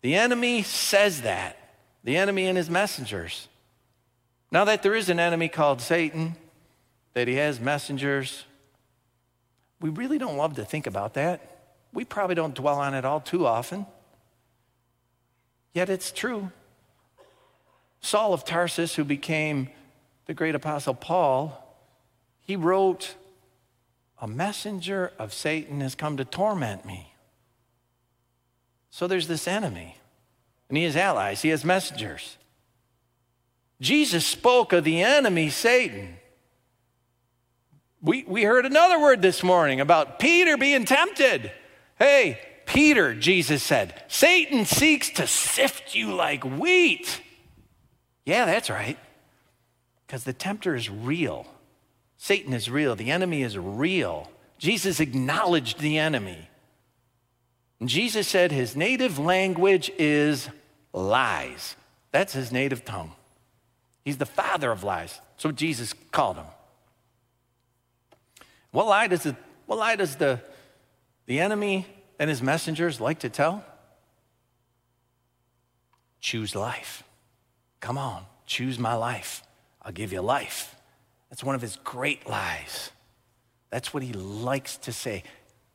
The 0.00 0.14
enemy 0.14 0.62
says 0.62 1.22
that, 1.22 1.58
the 2.04 2.16
enemy 2.16 2.46
and 2.46 2.56
his 2.56 2.70
messengers. 2.70 3.48
Now 4.50 4.64
that 4.64 4.82
there 4.82 4.94
is 4.94 5.10
an 5.10 5.20
enemy 5.20 5.48
called 5.48 5.82
Satan, 5.82 6.36
that 7.12 7.28
he 7.28 7.34
has 7.34 7.60
messengers, 7.60 8.44
we 9.78 9.90
really 9.90 10.16
don't 10.16 10.38
love 10.38 10.56
to 10.56 10.64
think 10.64 10.86
about 10.86 11.14
that. 11.14 11.58
We 11.92 12.06
probably 12.06 12.34
don't 12.34 12.54
dwell 12.54 12.78
on 12.78 12.94
it 12.94 13.04
all 13.04 13.20
too 13.20 13.46
often. 13.46 13.84
Yet 15.74 15.90
it's 15.90 16.10
true. 16.10 16.50
Saul 18.00 18.32
of 18.32 18.44
Tarsus, 18.44 18.94
who 18.94 19.04
became 19.04 19.68
the 20.26 20.34
great 20.34 20.54
apostle 20.54 20.94
Paul, 20.94 21.66
he 22.40 22.56
wrote, 22.56 23.14
A 24.20 24.26
messenger 24.26 25.12
of 25.18 25.32
Satan 25.32 25.80
has 25.80 25.94
come 25.94 26.16
to 26.16 26.24
torment 26.24 26.84
me. 26.84 27.14
So 28.90 29.06
there's 29.06 29.28
this 29.28 29.46
enemy, 29.46 29.98
and 30.68 30.76
he 30.76 30.84
has 30.84 30.96
allies, 30.96 31.42
he 31.42 31.50
has 31.50 31.64
messengers. 31.64 32.36
Jesus 33.80 34.26
spoke 34.26 34.72
of 34.72 34.84
the 34.84 35.02
enemy, 35.02 35.48
Satan. 35.48 36.16
We, 38.02 38.24
we 38.26 38.42
heard 38.44 38.66
another 38.66 38.98
word 38.98 39.22
this 39.22 39.42
morning 39.42 39.80
about 39.80 40.18
Peter 40.18 40.56
being 40.56 40.84
tempted. 40.84 41.52
Hey, 41.98 42.40
Peter, 42.66 43.14
Jesus 43.14 43.62
said, 43.62 44.04
Satan 44.08 44.64
seeks 44.64 45.10
to 45.10 45.26
sift 45.26 45.94
you 45.94 46.14
like 46.14 46.44
wheat. 46.44 47.20
Yeah, 48.30 48.44
that's 48.44 48.70
right. 48.70 48.96
Because 50.06 50.22
the 50.22 50.32
tempter 50.32 50.76
is 50.76 50.88
real. 50.88 51.48
Satan 52.16 52.52
is 52.52 52.70
real. 52.70 52.94
The 52.94 53.10
enemy 53.10 53.42
is 53.42 53.58
real. 53.58 54.30
Jesus 54.56 55.00
acknowledged 55.00 55.80
the 55.80 55.98
enemy. 55.98 56.48
And 57.80 57.88
Jesus 57.88 58.28
said 58.28 58.52
his 58.52 58.76
native 58.76 59.18
language 59.18 59.90
is 59.98 60.48
lies. 60.92 61.74
That's 62.12 62.32
his 62.32 62.52
native 62.52 62.84
tongue. 62.84 63.14
He's 64.04 64.18
the 64.18 64.26
father 64.26 64.70
of 64.70 64.84
lies. 64.84 65.20
What 65.42 65.56
Jesus 65.56 65.92
called 66.12 66.36
him. 66.36 66.46
What 68.70 68.86
lie 68.86 69.08
does 69.08 69.24
the, 69.24 69.34
what 69.66 69.80
lie 69.80 69.96
does 69.96 70.14
the, 70.14 70.40
the 71.26 71.40
enemy 71.40 71.84
and 72.20 72.30
his 72.30 72.42
messengers 72.42 73.00
like 73.00 73.18
to 73.20 73.28
tell? 73.28 73.64
Choose 76.20 76.54
life. 76.54 77.02
Come 77.80 77.98
on, 77.98 78.24
choose 78.46 78.78
my 78.78 78.94
life. 78.94 79.42
I'll 79.82 79.92
give 79.92 80.12
you 80.12 80.20
life. 80.20 80.76
That's 81.30 81.42
one 81.42 81.54
of 81.54 81.62
his 81.62 81.76
great 81.76 82.28
lies. 82.28 82.90
That's 83.70 83.94
what 83.94 84.02
he 84.02 84.12
likes 84.12 84.76
to 84.78 84.92
say. 84.92 85.22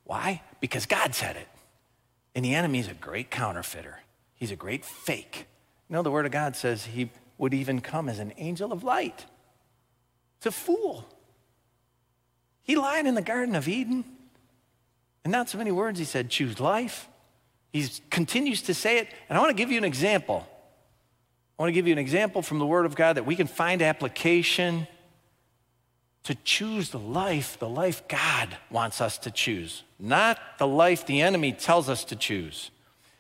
Why? 0.04 0.42
Because 0.60 0.86
God 0.86 1.16
said 1.16 1.36
it. 1.36 1.48
And 2.36 2.44
the 2.44 2.54
enemy 2.54 2.80
is 2.80 2.88
a 2.88 2.94
great 2.94 3.32
counterfeiter, 3.32 4.00
he's 4.36 4.52
a 4.52 4.56
great 4.56 4.86
fake. 4.86 5.48
You 5.90 5.94
know, 5.94 6.02
the 6.02 6.12
Word 6.12 6.26
of 6.26 6.32
God 6.32 6.56
says 6.56 6.86
he 6.86 7.12
would 7.38 7.54
even 7.54 7.80
come 7.80 8.10
as 8.10 8.20
an 8.20 8.34
angel 8.38 8.72
of 8.72 8.84
light. 8.84 9.26
It's 10.38 10.48
a 10.48 10.52
fool. 10.52 11.06
He 12.64 12.76
lied 12.76 13.06
in 13.06 13.14
the 13.14 13.22
Garden 13.22 13.56
of 13.56 13.68
Eden. 13.68 14.04
And 15.24 15.32
not 15.32 15.50
so 15.50 15.58
many 15.58 15.72
words, 15.72 16.00
he 16.00 16.06
said, 16.06 16.30
choose 16.30 16.60
life. 16.60 17.08
He 17.72 17.88
continues 18.10 18.64
to 18.64 18.74
say 18.74 18.98
it. 18.98 19.08
And 19.30 19.38
I 19.38 19.42
want 19.42 19.52
to 19.52 19.56
give 19.56 19.72
you 19.72 19.78
an 19.78 19.84
example. 19.84 20.48
I 21.58 21.64
want 21.64 21.70
to 21.70 21.74
give 21.74 21.88
you 21.88 21.94
an 21.94 22.00
example 22.00 22.42
from 22.42 22.60
the 22.60 22.66
Word 22.66 22.86
of 22.86 22.96
God 22.96 23.14
that 23.18 23.26
we 23.26 23.36
can 23.36 23.48
find 23.48 23.82
application 23.82 24.88
to 26.24 26.36
choose 26.44 26.90
the 26.90 27.00
life, 27.00 27.58
the 27.60 27.70
life 27.70 28.08
God 28.08 28.58
wants 28.70 29.00
us 29.00 29.18
to 29.20 29.32
choose, 29.32 29.84
not 30.00 30.40
the 30.58 30.68
life 30.68 31.06
the 31.06 31.22
enemy 31.22 31.54
tells 31.54 31.88
us 31.88 32.04
to 32.06 32.16
choose. 32.16 32.72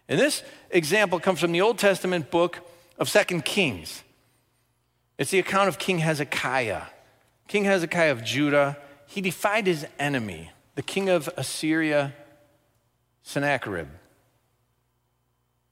And 0.09 0.19
this 0.19 0.43
example 0.69 1.19
comes 1.19 1.39
from 1.39 1.51
the 1.51 1.61
Old 1.61 1.77
Testament 1.77 2.31
book 2.31 2.59
of 2.97 3.09
Second 3.09 3.45
Kings. 3.45 4.03
It's 5.17 5.31
the 5.31 5.39
account 5.39 5.69
of 5.69 5.79
King 5.79 5.99
Hezekiah. 5.99 6.83
King 7.47 7.65
Hezekiah 7.65 8.11
of 8.11 8.23
Judah 8.23 8.77
he 9.05 9.21
defied 9.21 9.67
his 9.67 9.85
enemy, 9.99 10.51
the 10.75 10.81
king 10.81 11.09
of 11.09 11.29
Assyria, 11.37 12.13
Sennacherib. 13.23 13.87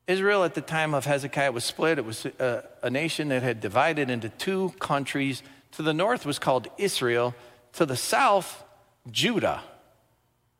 Israel 0.08 0.44
at 0.44 0.54
the 0.54 0.62
time 0.62 0.94
of 0.94 1.06
Hezekiah 1.06 1.52
was 1.52 1.64
split. 1.64 1.98
It 1.98 2.06
was 2.06 2.26
a, 2.26 2.64
a, 2.82 2.90
nation 2.90 3.30
that 3.30 3.42
had 3.42 3.62
divided 3.62 4.10
into 4.10 4.30
two 4.30 4.74
countries. 4.80 5.42
To 5.74 5.82
the 5.82 5.94
north 5.94 6.26
was 6.26 6.40
called 6.40 6.68
Israel, 6.78 7.34
to 7.74 7.86
the 7.86 7.96
south, 7.96 8.64
Judah. 9.10 9.62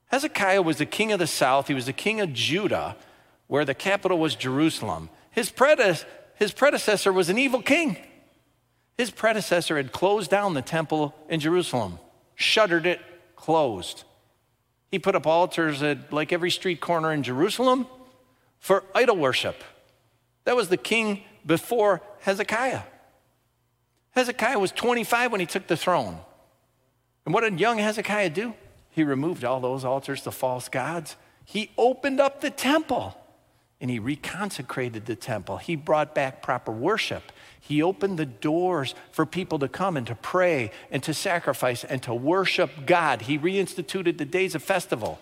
Hezekiah 0.08 0.62
was 0.62 0.78
the 0.78 0.86
king 0.86 1.12
of 1.12 1.20
the 1.20 1.28
south, 1.28 1.68
he 1.68 1.74
was 1.74 1.86
the 1.86 1.94
king 1.94 2.22
of 2.22 2.34
Judah, 2.34 2.96
where 3.48 3.66
the 3.66 3.74
capital 3.74 4.18
was 4.18 4.36
Jerusalem. 4.36 5.10
His, 5.32 5.50
prede- 5.50 6.06
his 6.36 6.54
predecessor 6.54 7.12
was 7.12 7.30
an 7.30 7.38
evil 7.38 7.62
king. 7.62 7.98
His 8.98 9.12
predecessor 9.12 9.78
had 9.78 9.92
closed 9.92 10.30
down 10.30 10.54
the 10.54 10.62
temple 10.62 11.16
in 11.28 11.40
Jerusalem 11.40 12.00
shuttered 12.36 12.86
it, 12.86 13.00
closed. 13.36 14.04
He 14.92 15.00
put 15.00 15.16
up 15.16 15.26
altars 15.26 15.82
at 15.82 16.14
like 16.14 16.32
every 16.32 16.52
street 16.52 16.80
corner 16.80 17.12
in 17.12 17.24
Jerusalem 17.24 17.88
for 18.64 18.86
idol 18.96 19.18
worship. 19.18 19.62
That 20.46 20.56
was 20.56 20.70
the 20.70 20.78
king 20.78 21.26
before 21.46 22.02
Hezekiah. 22.22 22.84
Hezekiah 24.12 24.58
was 24.58 24.72
25 24.72 25.34
when 25.34 25.42
he 25.42 25.46
took 25.46 25.68
the 25.68 25.76
throne. 25.76 26.18
And 27.26 27.34
what 27.34 27.42
did 27.42 27.60
young 27.60 27.78
Hezekiah 27.78 28.30
do? 28.30 28.54
He 28.90 29.04
removed 29.04 29.44
all 29.44 29.60
those 29.60 29.84
altars 29.84 30.22
to 30.22 30.32
false 30.32 30.70
gods. 30.70 31.18
He 31.44 31.72
opened 31.78 32.22
up 32.22 32.40
the 32.40 32.50
temple 32.50 33.18
and 33.82 33.92
he 33.92 34.00
reconsecrated 34.00 35.04
the 35.06 35.18
temple. 35.18 35.58
He 35.58 35.76
brought 35.76 36.16
back 36.16 36.42
proper 36.42 36.72
worship. 36.72 37.34
He 37.60 37.84
opened 37.84 38.18
the 38.18 38.26
doors 38.26 38.96
for 39.12 39.26
people 39.26 39.60
to 39.60 39.68
come 39.68 39.98
and 39.98 40.08
to 40.08 40.16
pray 40.16 40.72
and 40.90 41.04
to 41.04 41.14
sacrifice 41.14 41.84
and 41.84 42.02
to 42.04 42.14
worship 42.14 42.86
God. 42.86 43.24
He 43.24 43.38
reinstituted 43.38 44.18
the 44.18 44.26
days 44.26 44.56
of 44.56 44.64
festival. 44.64 45.20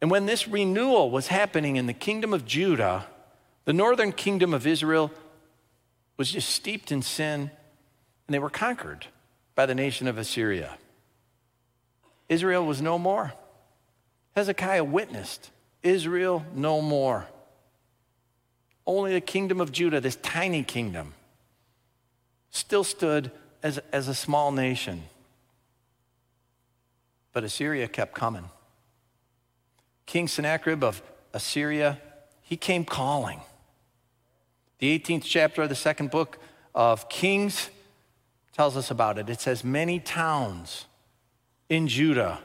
And 0.00 0.10
when 0.10 0.26
this 0.26 0.46
renewal 0.46 1.10
was 1.10 1.28
happening 1.28 1.76
in 1.76 1.86
the 1.86 1.92
kingdom 1.92 2.32
of 2.32 2.44
Judah, 2.44 3.06
the 3.64 3.72
northern 3.72 4.12
kingdom 4.12 4.54
of 4.54 4.66
Israel 4.66 5.10
was 6.16 6.30
just 6.30 6.50
steeped 6.50 6.92
in 6.92 7.02
sin 7.02 7.50
and 8.26 8.34
they 8.34 8.38
were 8.38 8.50
conquered 8.50 9.06
by 9.54 9.66
the 9.66 9.74
nation 9.74 10.06
of 10.06 10.18
Assyria. 10.18 10.78
Israel 12.28 12.64
was 12.64 12.82
no 12.82 12.98
more. 12.98 13.32
Hezekiah 14.36 14.84
witnessed 14.84 15.50
Israel 15.82 16.44
no 16.54 16.80
more. 16.80 17.26
Only 18.86 19.12
the 19.12 19.20
kingdom 19.20 19.60
of 19.60 19.72
Judah, 19.72 20.00
this 20.00 20.16
tiny 20.16 20.62
kingdom, 20.62 21.14
still 22.50 22.84
stood 22.84 23.30
as, 23.62 23.78
as 23.92 24.08
a 24.08 24.14
small 24.14 24.52
nation. 24.52 25.02
But 27.32 27.44
Assyria 27.44 27.88
kept 27.88 28.14
coming. 28.14 28.48
King 30.08 30.26
Sennacherib 30.26 30.82
of 30.82 31.02
Assyria, 31.34 32.00
he 32.40 32.56
came 32.56 32.86
calling. 32.86 33.42
The 34.78 34.98
18th 34.98 35.24
chapter 35.24 35.60
of 35.62 35.68
the 35.68 35.74
second 35.74 36.10
book 36.10 36.38
of 36.74 37.10
Kings 37.10 37.68
tells 38.54 38.74
us 38.74 38.90
about 38.90 39.18
it. 39.18 39.28
It 39.28 39.38
says, 39.38 39.62
Many 39.62 40.00
towns 40.00 40.86
in 41.68 41.88
Judah 41.88 42.38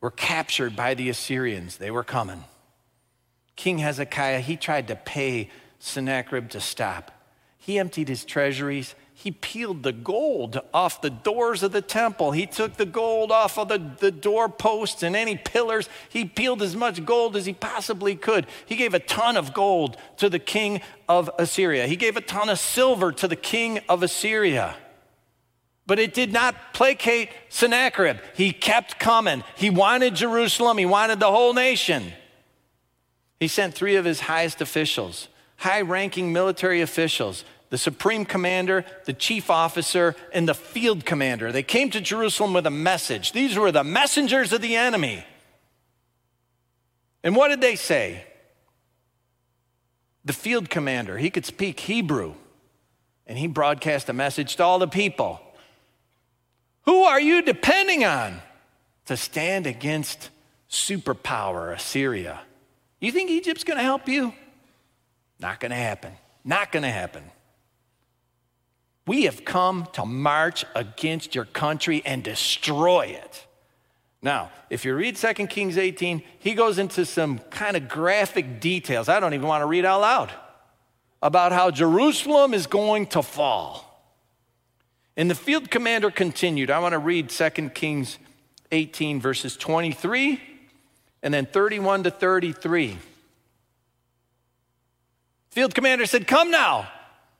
were 0.00 0.10
captured 0.10 0.74
by 0.74 0.94
the 0.94 1.10
Assyrians. 1.10 1.76
They 1.76 1.90
were 1.90 2.04
coming. 2.04 2.42
King 3.54 3.78
Hezekiah, 3.78 4.40
he 4.40 4.56
tried 4.56 4.88
to 4.88 4.96
pay 4.96 5.50
Sennacherib 5.78 6.48
to 6.50 6.60
stop. 6.60 7.10
He 7.58 7.78
emptied 7.78 8.08
his 8.08 8.24
treasuries. 8.24 8.94
He 9.16 9.30
peeled 9.30 9.84
the 9.84 9.92
gold 9.92 10.60
off 10.74 11.00
the 11.00 11.08
doors 11.08 11.62
of 11.62 11.70
the 11.70 11.80
temple. 11.80 12.32
He 12.32 12.46
took 12.46 12.76
the 12.76 12.84
gold 12.84 13.30
off 13.30 13.56
of 13.56 13.68
the, 13.68 13.78
the 13.78 14.10
doorposts 14.10 15.04
and 15.04 15.14
any 15.14 15.36
pillars. 15.36 15.88
He 16.08 16.24
peeled 16.24 16.60
as 16.60 16.74
much 16.74 17.04
gold 17.04 17.36
as 17.36 17.46
he 17.46 17.52
possibly 17.52 18.16
could. 18.16 18.46
He 18.66 18.74
gave 18.74 18.92
a 18.92 18.98
ton 18.98 19.36
of 19.36 19.54
gold 19.54 19.96
to 20.16 20.28
the 20.28 20.40
king 20.40 20.82
of 21.08 21.30
Assyria. 21.38 21.86
He 21.86 21.94
gave 21.94 22.16
a 22.16 22.20
ton 22.20 22.48
of 22.48 22.58
silver 22.58 23.12
to 23.12 23.28
the 23.28 23.36
king 23.36 23.78
of 23.88 24.02
Assyria. 24.02 24.76
But 25.86 26.00
it 26.00 26.12
did 26.12 26.32
not 26.32 26.74
placate 26.74 27.30
Sennacherib. 27.48 28.18
He 28.34 28.52
kept 28.52 28.98
coming. 28.98 29.44
He 29.56 29.70
wanted 29.70 30.16
Jerusalem, 30.16 30.76
he 30.76 30.86
wanted 30.86 31.20
the 31.20 31.30
whole 31.30 31.54
nation. 31.54 32.12
He 33.38 33.46
sent 33.48 33.74
three 33.74 33.94
of 33.96 34.04
his 34.04 34.20
highest 34.20 34.60
officials 34.60 35.28
high 35.58 35.80
ranking 35.80 36.32
military 36.32 36.80
officials 36.80 37.44
the 37.74 37.78
supreme 37.78 38.24
commander, 38.24 38.84
the 39.04 39.12
chief 39.12 39.50
officer, 39.50 40.14
and 40.32 40.48
the 40.48 40.54
field 40.54 41.04
commander. 41.04 41.50
They 41.50 41.64
came 41.64 41.90
to 41.90 42.00
Jerusalem 42.00 42.52
with 42.52 42.68
a 42.68 42.70
message. 42.70 43.32
These 43.32 43.58
were 43.58 43.72
the 43.72 43.82
messengers 43.82 44.52
of 44.52 44.60
the 44.60 44.76
enemy. 44.76 45.24
And 47.24 47.34
what 47.34 47.48
did 47.48 47.60
they 47.60 47.74
say? 47.74 48.22
The 50.24 50.32
field 50.32 50.70
commander, 50.70 51.18
he 51.18 51.30
could 51.30 51.44
speak 51.44 51.80
Hebrew, 51.80 52.34
and 53.26 53.36
he 53.36 53.48
broadcast 53.48 54.08
a 54.08 54.12
message 54.12 54.54
to 54.54 54.62
all 54.62 54.78
the 54.78 54.86
people. 54.86 55.40
Who 56.82 57.02
are 57.02 57.20
you 57.20 57.42
depending 57.42 58.04
on 58.04 58.40
to 59.06 59.16
stand 59.16 59.66
against 59.66 60.30
superpower 60.70 61.74
Assyria? 61.74 62.40
You 63.00 63.10
think 63.10 63.30
Egypt's 63.30 63.64
to 63.78 63.82
help 63.82 64.08
you? 64.08 64.32
Not 65.40 65.58
to 65.72 65.76
happen. 65.76 66.12
Not 66.44 66.70
to 66.84 66.90
happen. 66.92 67.24
We 69.06 69.24
have 69.24 69.44
come 69.44 69.86
to 69.92 70.06
march 70.06 70.64
against 70.74 71.34
your 71.34 71.44
country 71.44 72.02
and 72.04 72.22
destroy 72.22 73.18
it. 73.22 73.46
Now, 74.22 74.50
if 74.70 74.84
you 74.86 74.94
read 74.94 75.16
2 75.16 75.34
Kings 75.48 75.76
18, 75.76 76.22
he 76.38 76.54
goes 76.54 76.78
into 76.78 77.04
some 77.04 77.38
kind 77.38 77.76
of 77.76 77.88
graphic 77.88 78.60
details. 78.60 79.08
I 79.08 79.20
don't 79.20 79.34
even 79.34 79.46
want 79.46 79.60
to 79.60 79.66
read 79.66 79.84
out 79.84 80.00
loud 80.00 80.32
about 81.22 81.52
how 81.52 81.70
Jerusalem 81.70 82.54
is 82.54 82.66
going 82.66 83.06
to 83.08 83.22
fall. 83.22 83.90
And 85.16 85.30
the 85.30 85.34
field 85.34 85.70
commander 85.70 86.10
continued. 86.10 86.70
I 86.70 86.78
want 86.78 86.92
to 86.92 86.98
read 86.98 87.28
2 87.28 87.50
Kings 87.70 88.18
18, 88.72 89.20
verses 89.20 89.56
23 89.56 90.40
and 91.22 91.32
then 91.32 91.46
31 91.46 92.04
to 92.04 92.10
33. 92.10 92.98
Field 95.50 95.74
commander 95.74 96.06
said, 96.06 96.26
Come 96.26 96.50
now, 96.50 96.88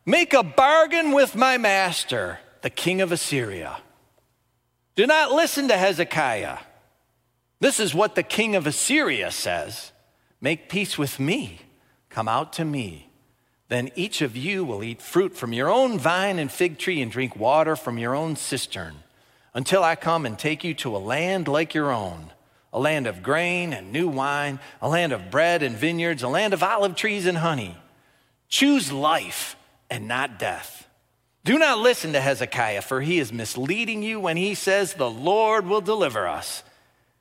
make 0.04 0.32
a 0.32 0.42
bargain 0.42 1.12
with 1.12 1.34
my 1.34 1.58
master, 1.58 2.38
the 2.62 2.70
king 2.70 3.00
of 3.00 3.12
Assyria. 3.12 3.78
Do 4.94 5.06
not 5.06 5.32
listen 5.32 5.68
to 5.68 5.76
Hezekiah. 5.76 6.58
This 7.60 7.80
is 7.80 7.94
what 7.94 8.14
the 8.14 8.22
king 8.22 8.56
of 8.56 8.66
Assyria 8.66 9.30
says 9.30 9.92
Make 10.40 10.68
peace 10.68 10.98
with 10.98 11.18
me, 11.18 11.60
come 12.10 12.28
out 12.28 12.52
to 12.54 12.64
me. 12.64 13.10
Then 13.68 13.90
each 13.96 14.20
of 14.20 14.36
you 14.36 14.64
will 14.64 14.84
eat 14.84 15.00
fruit 15.00 15.34
from 15.34 15.52
your 15.52 15.70
own 15.70 15.98
vine 15.98 16.38
and 16.38 16.52
fig 16.52 16.78
tree 16.78 17.00
and 17.00 17.10
drink 17.10 17.34
water 17.34 17.76
from 17.76 17.98
your 17.98 18.14
own 18.14 18.36
cistern 18.36 18.96
until 19.54 19.82
I 19.82 19.96
come 19.96 20.26
and 20.26 20.38
take 20.38 20.62
you 20.62 20.74
to 20.74 20.94
a 20.94 20.98
land 20.98 21.48
like 21.48 21.74
your 21.74 21.90
own 21.90 22.30
a 22.74 22.80
land 22.80 23.06
of 23.06 23.22
grain 23.22 23.72
and 23.72 23.92
new 23.92 24.08
wine, 24.08 24.58
a 24.82 24.88
land 24.88 25.12
of 25.12 25.30
bread 25.30 25.62
and 25.62 25.76
vineyards, 25.76 26.24
a 26.24 26.28
land 26.28 26.52
of 26.52 26.60
olive 26.60 26.96
trees 26.96 27.24
and 27.24 27.38
honey. 27.38 27.76
Choose 28.48 28.90
life 28.90 29.54
and 29.94 30.08
not 30.08 30.40
death. 30.40 30.88
Do 31.44 31.56
not 31.56 31.78
listen 31.78 32.14
to 32.14 32.20
Hezekiah, 32.20 32.82
for 32.82 33.00
he 33.00 33.20
is 33.20 33.32
misleading 33.32 34.02
you 34.02 34.18
when 34.18 34.36
he 34.36 34.56
says, 34.56 34.94
The 34.94 35.08
Lord 35.08 35.66
will 35.66 35.80
deliver 35.80 36.26
us. 36.26 36.64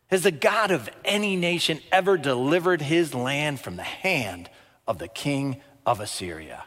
Has 0.08 0.24
the 0.24 0.32
God 0.32 0.72
of 0.72 0.89
any 1.06 1.36
nation 1.36 1.82
ever 1.92 2.18
delivered 2.18 2.82
his 2.82 3.13
land 3.13 3.60
from 3.60 3.75
the 3.75 3.84
hand 3.84 4.50
of 4.88 4.98
the 4.98 5.08
king 5.08 5.62
of 5.86 6.00
Assyria? 6.00 6.63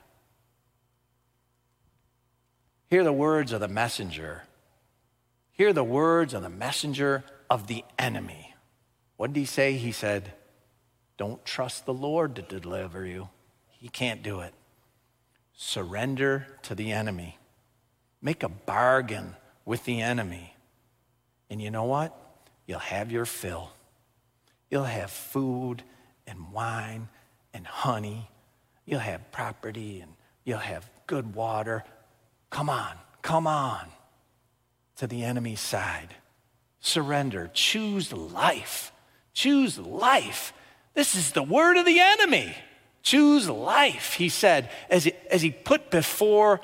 Hear 2.89 3.03
the 3.03 3.13
words 3.13 3.51
of 3.51 3.59
the 3.59 3.67
messenger. 3.67 4.45
Hear 5.51 5.73
the 5.73 5.83
words 5.83 6.35
of 6.35 6.43
the 6.45 6.49
messenger 6.49 7.25
of 7.51 7.67
the 7.67 7.85
enemy. 7.99 8.55
What 9.17 9.33
did 9.33 9.41
he 9.41 9.47
say? 9.47 9.73
He 9.73 9.91
said, 9.91 10.35
Don't 11.17 11.45
trust 11.45 11.85
the 11.85 11.95
Lord 11.95 12.37
to 12.37 12.43
deliver 12.43 13.05
you. 13.05 13.29
He 13.71 13.89
can't 13.89 14.23
do 14.23 14.39
it. 14.39 14.55
Surrender 15.57 16.47
to 16.63 16.75
the 16.75 16.93
enemy. 16.93 17.39
Make 18.21 18.43
a 18.43 18.49
bargain 18.49 19.35
with 19.65 19.85
the 19.85 20.01
enemy. 20.01 20.55
And 21.51 21.61
you 21.61 21.71
know 21.71 21.85
what? 21.85 22.17
You'll 22.67 22.79
have 22.79 23.11
your 23.11 23.25
fill. 23.25 23.71
You'll 24.71 24.85
have 24.85 25.11
food 25.11 25.83
and 26.27 26.53
wine 26.53 27.09
and 27.55 27.67
honey. 27.67 28.29
You'll 28.85 29.01
have 29.01 29.33
property 29.33 30.01
and 30.01 30.13
you'll 30.45 30.59
have 30.59 30.89
good 31.07 31.35
water. 31.35 31.85
Come 32.51 32.69
on, 32.69 32.93
come 33.23 33.47
on 33.47 33.87
to 34.97 35.07
the 35.07 35.25
enemy's 35.25 35.61
side. 35.61 36.15
Surrender. 36.81 37.51
Choose 37.53 38.13
life. 38.13 38.93
Choose 39.33 39.79
life. 39.79 40.53
This 40.95 41.15
is 41.15 41.33
the 41.33 41.43
word 41.43 41.77
of 41.77 41.87
the 41.87 42.01
enemy. 42.01 42.55
Choose 43.07 43.49
life, 43.49 44.15
he 44.15 44.29
said, 44.29 44.69
as 44.91 45.05
he, 45.05 45.13
as 45.31 45.41
he 45.41 45.53
put 45.53 45.93
before 45.93 46.61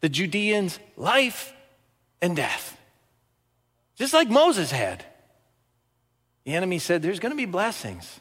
the 0.00 0.08
Judeans 0.08 0.80
life 0.96 1.52
and 2.20 2.34
death. 2.34 2.76
Just 3.94 4.12
like 4.12 4.28
Moses 4.28 4.72
had. 4.72 5.04
The 6.42 6.54
enemy 6.54 6.80
said, 6.80 7.00
There's 7.00 7.20
going 7.20 7.30
to 7.30 7.36
be 7.36 7.44
blessings 7.44 8.18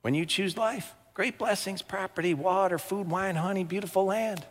when 0.00 0.14
you 0.14 0.24
choose 0.24 0.56
life. 0.56 0.94
Great 1.12 1.36
blessings, 1.36 1.82
property, 1.82 2.32
water, 2.32 2.78
food, 2.78 3.10
wine, 3.10 3.36
honey, 3.36 3.64
beautiful 3.64 4.06
land. 4.06 4.46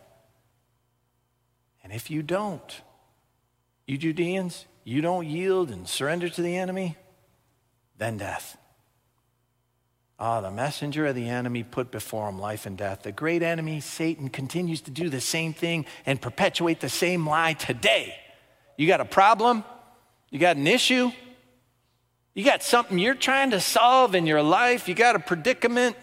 And 1.82 1.92
if 1.92 2.12
you 2.12 2.22
don't, 2.22 2.80
you 3.88 3.98
Judeans, 3.98 4.66
you 4.84 5.00
don't 5.00 5.26
yield 5.26 5.68
and 5.70 5.88
surrender 5.88 6.28
to 6.28 6.42
the 6.42 6.58
enemy, 6.58 6.96
then 7.96 8.18
death. 8.18 8.56
Ah, 10.20 10.40
the 10.40 10.50
messenger 10.50 11.06
of 11.06 11.14
the 11.14 11.28
enemy 11.28 11.62
put 11.62 11.92
before 11.92 12.28
him 12.28 12.40
life 12.40 12.66
and 12.66 12.76
death. 12.76 13.02
The 13.02 13.12
great 13.12 13.42
enemy, 13.42 13.80
Satan, 13.80 14.28
continues 14.28 14.80
to 14.82 14.90
do 14.90 15.08
the 15.08 15.20
same 15.20 15.52
thing 15.52 15.86
and 16.06 16.20
perpetuate 16.20 16.80
the 16.80 16.88
same 16.88 17.28
lie 17.28 17.52
today. 17.52 18.16
You 18.76 18.88
got 18.88 19.00
a 19.00 19.04
problem? 19.04 19.62
You 20.30 20.40
got 20.40 20.56
an 20.56 20.66
issue? 20.66 21.12
You 22.34 22.44
got 22.44 22.64
something 22.64 22.98
you're 22.98 23.14
trying 23.14 23.52
to 23.52 23.60
solve 23.60 24.16
in 24.16 24.26
your 24.26 24.42
life? 24.42 24.88
You 24.88 24.94
got 24.94 25.14
a 25.14 25.20
predicament? 25.20 25.96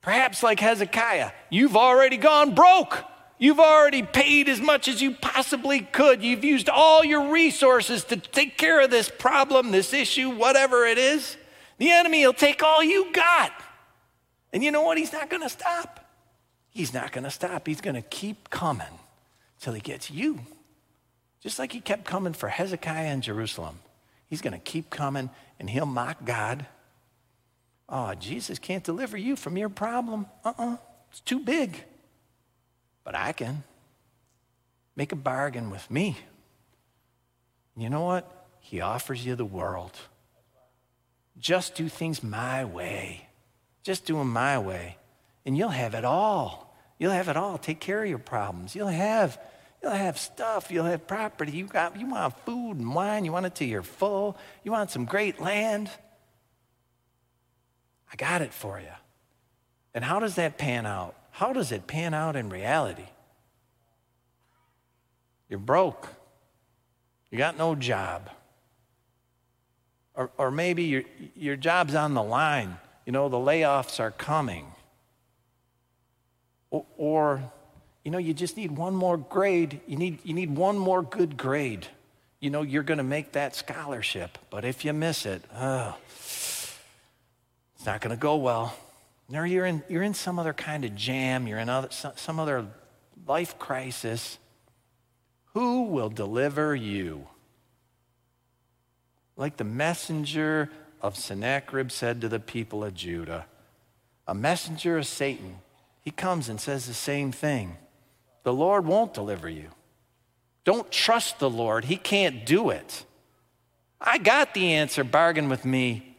Perhaps 0.00 0.42
like 0.42 0.60
Hezekiah, 0.60 1.32
you've 1.50 1.76
already 1.76 2.16
gone 2.16 2.54
broke. 2.54 3.04
You've 3.38 3.60
already 3.60 4.02
paid 4.02 4.48
as 4.48 4.60
much 4.60 4.88
as 4.88 5.00
you 5.02 5.14
possibly 5.14 5.80
could. 5.80 6.22
You've 6.22 6.44
used 6.44 6.68
all 6.68 7.04
your 7.04 7.30
resources 7.30 8.04
to 8.04 8.16
take 8.16 8.56
care 8.56 8.80
of 8.80 8.90
this 8.90 9.10
problem, 9.16 9.70
this 9.70 9.92
issue, 9.92 10.30
whatever 10.30 10.84
it 10.84 10.98
is. 10.98 11.36
The 11.78 11.90
enemy 11.90 12.26
will 12.26 12.32
take 12.32 12.62
all 12.62 12.82
you 12.82 13.12
got. 13.12 13.52
And 14.52 14.62
you 14.62 14.70
know 14.70 14.82
what? 14.82 14.98
He's 14.98 15.12
not 15.12 15.30
going 15.30 15.42
to 15.42 15.48
stop. 15.48 16.04
He's 16.70 16.92
not 16.92 17.12
going 17.12 17.24
to 17.24 17.30
stop. 17.30 17.66
He's 17.66 17.80
going 17.80 17.94
to 17.94 18.02
keep 18.02 18.50
coming 18.50 18.86
till 19.60 19.72
he 19.72 19.80
gets 19.80 20.10
you. 20.10 20.40
Just 21.40 21.58
like 21.58 21.72
he 21.72 21.80
kept 21.80 22.04
coming 22.04 22.32
for 22.32 22.48
Hezekiah 22.48 23.12
in 23.12 23.20
Jerusalem. 23.20 23.78
He's 24.26 24.42
going 24.42 24.52
to 24.52 24.58
keep 24.58 24.90
coming 24.90 25.30
and 25.58 25.70
he'll 25.70 25.86
mock 25.86 26.24
God. 26.24 26.66
Oh, 27.88 28.14
Jesus 28.14 28.58
can't 28.58 28.84
deliver 28.84 29.16
you 29.16 29.36
from 29.36 29.56
your 29.56 29.68
problem. 29.68 30.26
Uh 30.44 30.52
uh-uh. 30.58 30.72
uh, 30.72 30.76
it's 31.10 31.20
too 31.20 31.40
big 31.40 31.84
but 33.08 33.14
I 33.14 33.32
can. 33.32 33.64
Make 34.94 35.12
a 35.12 35.16
bargain 35.16 35.70
with 35.70 35.90
me. 35.90 36.18
You 37.74 37.88
know 37.88 38.04
what? 38.04 38.46
He 38.60 38.82
offers 38.82 39.24
you 39.24 39.34
the 39.34 39.46
world. 39.46 39.96
Just 41.38 41.74
do 41.74 41.88
things 41.88 42.22
my 42.22 42.64
way. 42.64 43.28
Just 43.82 44.06
do 44.06 44.16
them 44.16 44.32
my 44.32 44.58
way. 44.58 44.96
And 45.46 45.56
you'll 45.56 45.68
have 45.68 45.94
it 45.94 46.04
all. 46.04 46.76
You'll 46.98 47.12
have 47.12 47.28
it 47.28 47.36
all. 47.36 47.58
Take 47.58 47.80
care 47.80 48.02
of 48.02 48.08
your 48.08 48.18
problems. 48.18 48.74
You'll 48.74 48.88
have, 48.88 49.40
you'll 49.82 49.92
have 49.92 50.18
stuff. 50.18 50.70
You'll 50.70 50.84
have 50.84 51.06
property. 51.06 51.52
You, 51.52 51.66
got, 51.66 51.98
you 51.98 52.06
want 52.06 52.36
food 52.44 52.78
and 52.78 52.94
wine. 52.94 53.24
You 53.24 53.32
want 53.32 53.46
it 53.46 53.54
till 53.54 53.68
you're 53.68 53.82
full. 53.82 54.36
You 54.64 54.72
want 54.72 54.90
some 54.90 55.04
great 55.04 55.40
land. 55.40 55.90
I 58.12 58.16
got 58.16 58.42
it 58.42 58.52
for 58.52 58.80
you. 58.80 58.86
And 59.94 60.04
how 60.04 60.18
does 60.20 60.34
that 60.34 60.58
pan 60.58 60.86
out? 60.86 61.14
How 61.30 61.52
does 61.52 61.72
it 61.72 61.86
pan 61.86 62.14
out 62.14 62.36
in 62.36 62.50
reality? 62.50 63.06
You're 65.48 65.58
broke. 65.58 66.08
You 67.30 67.38
got 67.38 67.56
no 67.56 67.74
job. 67.74 68.28
Or, 70.18 70.30
or 70.36 70.50
maybe 70.50 70.82
your, 70.82 71.02
your 71.36 71.54
job's 71.54 71.94
on 71.94 72.14
the 72.14 72.22
line. 72.22 72.76
You 73.06 73.12
know, 73.12 73.28
the 73.28 73.36
layoffs 73.36 74.00
are 74.00 74.10
coming. 74.10 74.66
Or, 76.70 76.84
or, 76.96 77.52
you 78.04 78.10
know, 78.10 78.18
you 78.18 78.34
just 78.34 78.56
need 78.56 78.72
one 78.72 78.96
more 78.96 79.16
grade. 79.16 79.80
You 79.86 79.96
need, 79.96 80.18
you 80.24 80.34
need 80.34 80.56
one 80.56 80.76
more 80.76 81.04
good 81.04 81.36
grade. 81.36 81.86
You 82.40 82.50
know, 82.50 82.62
you're 82.62 82.82
going 82.82 82.98
to 82.98 83.04
make 83.04 83.32
that 83.32 83.54
scholarship. 83.54 84.38
But 84.50 84.64
if 84.64 84.84
you 84.84 84.92
miss 84.92 85.24
it, 85.24 85.40
oh, 85.54 85.96
it's 86.16 87.86
not 87.86 88.00
going 88.00 88.14
to 88.14 88.20
go 88.20 88.36
well. 88.38 88.76
Or 89.32 89.46
you're 89.46 89.66
in, 89.66 89.84
you're 89.88 90.02
in 90.02 90.14
some 90.14 90.40
other 90.40 90.52
kind 90.52 90.84
of 90.84 90.96
jam, 90.96 91.46
you're 91.46 91.60
in 91.60 91.68
other, 91.68 91.90
some 91.90 92.40
other 92.40 92.66
life 93.24 93.56
crisis. 93.60 94.38
Who 95.54 95.84
will 95.84 96.10
deliver 96.10 96.74
you? 96.74 97.28
Like 99.38 99.56
the 99.56 99.64
messenger 99.64 100.68
of 101.00 101.16
Sennacherib 101.16 101.90
said 101.90 102.20
to 102.20 102.28
the 102.28 102.40
people 102.40 102.84
of 102.84 102.92
Judah, 102.92 103.46
a 104.26 104.34
messenger 104.34 104.98
of 104.98 105.06
Satan, 105.06 105.60
he 106.02 106.10
comes 106.10 106.48
and 106.48 106.60
says 106.60 106.86
the 106.86 106.92
same 106.92 107.32
thing. 107.32 107.76
The 108.42 108.52
Lord 108.52 108.84
won't 108.84 109.14
deliver 109.14 109.48
you. 109.48 109.68
Don't 110.64 110.90
trust 110.92 111.38
the 111.38 111.48
Lord, 111.48 111.86
He 111.86 111.96
can't 111.96 112.44
do 112.44 112.68
it. 112.68 113.06
I 114.00 114.18
got 114.18 114.54
the 114.54 114.74
answer. 114.74 115.02
Bargain 115.02 115.48
with 115.48 115.64
me. 115.64 116.16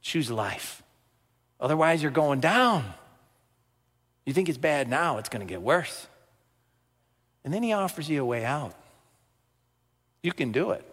Choose 0.00 0.30
life. 0.30 0.82
Otherwise, 1.60 2.02
you're 2.02 2.10
going 2.10 2.40
down. 2.40 2.84
You 4.24 4.32
think 4.32 4.48
it's 4.48 4.58
bad 4.58 4.88
now, 4.88 5.18
it's 5.18 5.28
going 5.28 5.46
to 5.46 5.50
get 5.50 5.60
worse. 5.60 6.06
And 7.44 7.52
then 7.52 7.62
he 7.62 7.72
offers 7.72 8.08
you 8.08 8.22
a 8.22 8.24
way 8.24 8.44
out. 8.44 8.74
You 10.22 10.32
can 10.32 10.52
do 10.52 10.70
it. 10.70 10.89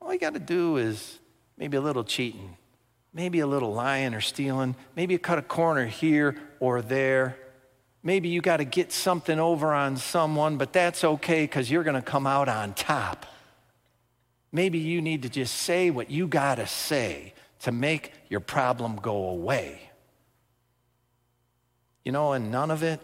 All 0.00 0.12
you 0.12 0.18
got 0.18 0.34
to 0.34 0.40
do 0.40 0.76
is 0.76 1.18
maybe 1.56 1.76
a 1.76 1.80
little 1.80 2.04
cheating, 2.04 2.56
maybe 3.12 3.40
a 3.40 3.46
little 3.46 3.72
lying 3.72 4.14
or 4.14 4.20
stealing, 4.20 4.74
maybe 4.96 5.14
you 5.14 5.18
cut 5.18 5.38
a 5.38 5.42
corner 5.42 5.86
here 5.86 6.36
or 6.58 6.82
there. 6.82 7.36
Maybe 8.02 8.30
you 8.30 8.40
got 8.40 8.58
to 8.58 8.64
get 8.64 8.92
something 8.92 9.38
over 9.38 9.74
on 9.74 9.98
someone, 9.98 10.56
but 10.56 10.72
that's 10.72 11.04
okay 11.04 11.42
because 11.42 11.70
you're 11.70 11.82
going 11.82 11.96
to 11.96 12.02
come 12.02 12.26
out 12.26 12.48
on 12.48 12.72
top. 12.72 13.26
Maybe 14.52 14.78
you 14.78 15.02
need 15.02 15.22
to 15.22 15.28
just 15.28 15.54
say 15.54 15.90
what 15.90 16.10
you 16.10 16.26
got 16.26 16.54
to 16.56 16.66
say 16.66 17.34
to 17.60 17.72
make 17.72 18.12
your 18.30 18.40
problem 18.40 18.96
go 18.96 19.28
away. 19.28 19.90
You 22.04 22.12
know, 22.12 22.32
and 22.32 22.50
none 22.50 22.70
of 22.70 22.82
it, 22.82 23.00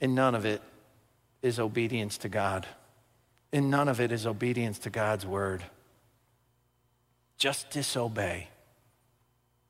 and 0.00 0.14
none 0.14 0.34
of 0.34 0.46
it 0.46 0.62
is 1.42 1.60
obedience 1.60 2.16
to 2.18 2.30
God. 2.30 2.66
And 3.52 3.70
none 3.70 3.88
of 3.88 4.00
it 4.00 4.10
is 4.12 4.26
obedience 4.26 4.78
to 4.80 4.90
God's 4.90 5.26
word. 5.26 5.62
Just 7.38 7.70
disobey, 7.70 8.48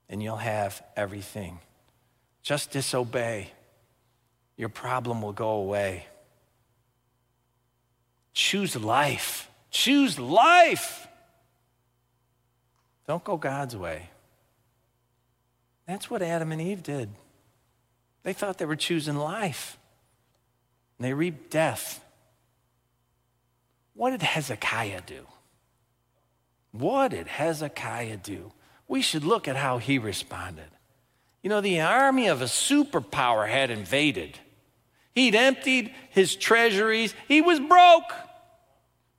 and 0.09 0.23
you'll 0.23 0.37
have 0.37 0.83
everything. 0.97 1.59
Just 2.43 2.71
disobey, 2.71 3.51
your 4.57 4.69
problem 4.69 5.21
will 5.21 5.33
go 5.33 5.51
away. 5.51 6.07
Choose 8.33 8.77
life. 8.77 9.51
Choose 9.71 10.19
life. 10.19 11.09
Don't 13.07 13.25
go 13.25 13.37
God's 13.37 13.77
way. 13.77 14.11
That's 15.87 16.11
what 16.11 16.23
Adam 16.23 16.53
and 16.53 16.61
Eve 16.61 16.83
did. 16.83 17.11
They 18.23 18.33
thought 18.33 18.59
they 18.59 18.65
were 18.65 18.77
choosing 18.77 19.17
life, 19.17 19.79
and 20.99 21.05
they 21.05 21.15
reaped 21.15 21.51
death. 21.51 22.05
What 23.95 24.11
did 24.11 24.23
Hezekiah 24.23 25.03
do? 25.07 25.27
What 26.79 27.13
did 27.13 27.27
Hezekiah 27.27 28.19
do? 28.19 28.53
We 28.89 29.03
should 29.03 29.25
look 29.25 29.49
at 29.49 29.57
how 29.57 29.79
he 29.79 29.99
responded. 29.99 30.69
You 31.43 31.51
know, 31.51 31.61
the 31.61 31.81
army 31.81 32.27
of 32.27 32.43
a 32.43 32.47
superpower 32.47 33.49
had 33.49 33.71
invaded. 33.71 34.39
He'd 35.15 35.35
emptied 35.35 35.95
his 36.11 36.37
treasuries. 36.37 37.15
He 37.29 37.41
was 37.41 37.59
broke. 37.59 38.13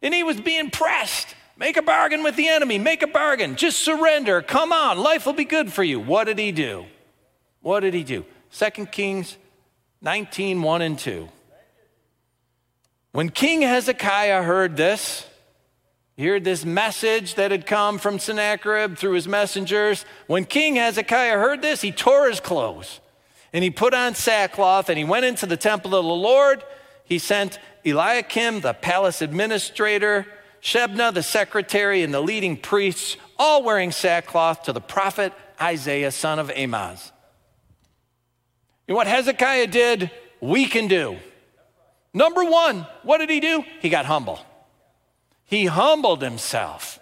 And 0.01 0.13
he 0.13 0.23
was 0.23 0.39
being 0.39 0.69
pressed. 0.69 1.35
Make 1.57 1.77
a 1.77 1.81
bargain 1.81 2.23
with 2.23 2.35
the 2.35 2.47
enemy. 2.47 2.77
Make 2.77 3.01
a 3.01 3.07
bargain. 3.07 3.55
Just 3.55 3.79
surrender. 3.79 4.41
Come 4.41 4.71
on. 4.71 4.99
Life 4.99 5.25
will 5.25 5.33
be 5.33 5.45
good 5.45 5.73
for 5.73 5.83
you. 5.83 5.99
What 5.99 6.25
did 6.25 6.37
he 6.37 6.51
do? 6.51 6.85
What 7.61 7.79
did 7.79 7.93
he 7.93 8.03
do? 8.03 8.25
2 8.51 8.85
Kings 8.87 9.37
19 10.01 10.61
1 10.61 10.81
and 10.81 10.99
2. 10.99 11.29
When 13.11 13.29
King 13.29 13.61
Hezekiah 13.63 14.43
heard 14.43 14.77
this, 14.77 15.25
he 16.17 16.25
heard 16.25 16.43
this 16.43 16.65
message 16.65 17.36
that 17.36 17.51
had 17.51 17.67
come 17.67 17.99
from 17.99 18.17
Sennacherib 18.17 18.97
through 18.97 19.13
his 19.13 19.27
messengers. 19.27 20.03
When 20.25 20.45
King 20.45 20.75
Hezekiah 20.75 21.38
heard 21.38 21.62
this, 21.62 21.82
he 21.82 21.91
tore 21.91 22.27
his 22.27 22.39
clothes 22.39 22.99
and 23.53 23.63
he 23.63 23.69
put 23.69 23.93
on 23.93 24.15
sackcloth 24.15 24.89
and 24.89 24.97
he 24.97 25.03
went 25.03 25.25
into 25.25 25.45
the 25.45 25.56
temple 25.56 25.93
of 25.93 26.03
the 26.03 26.10
Lord. 26.10 26.63
He 27.03 27.19
sent 27.19 27.60
Eliakim, 27.86 28.62
the 28.62 28.73
palace 28.73 29.21
administrator, 29.21 30.25
Shebna, 30.60 31.13
the 31.13 31.21
secretary, 31.21 32.01
and 32.01 32.12
the 32.12 32.19
leading 32.19 32.58
priests, 32.58 33.15
all 33.38 33.62
wearing 33.62 33.91
sackcloth, 33.91 34.63
to 34.63 34.73
the 34.73 34.82
prophet 34.82 35.34
Isaiah, 35.62 36.12
son 36.12 36.39
of 36.39 36.49
Amoz. 36.49 37.12
And 38.88 38.97
what 38.97 39.06
Hezekiah 39.06 39.67
did, 39.67 40.10
we 40.41 40.65
can 40.65 40.88
do. 40.88 41.17
Number 42.12 42.43
one, 42.43 42.88
what 43.03 43.19
did 43.19 43.30
he 43.30 43.39
do? 43.39 43.63
He 43.82 43.89
got 43.89 44.08
humble. 44.08 44.39
He 45.47 45.65
humbled 45.65 46.21
himself. 46.21 46.99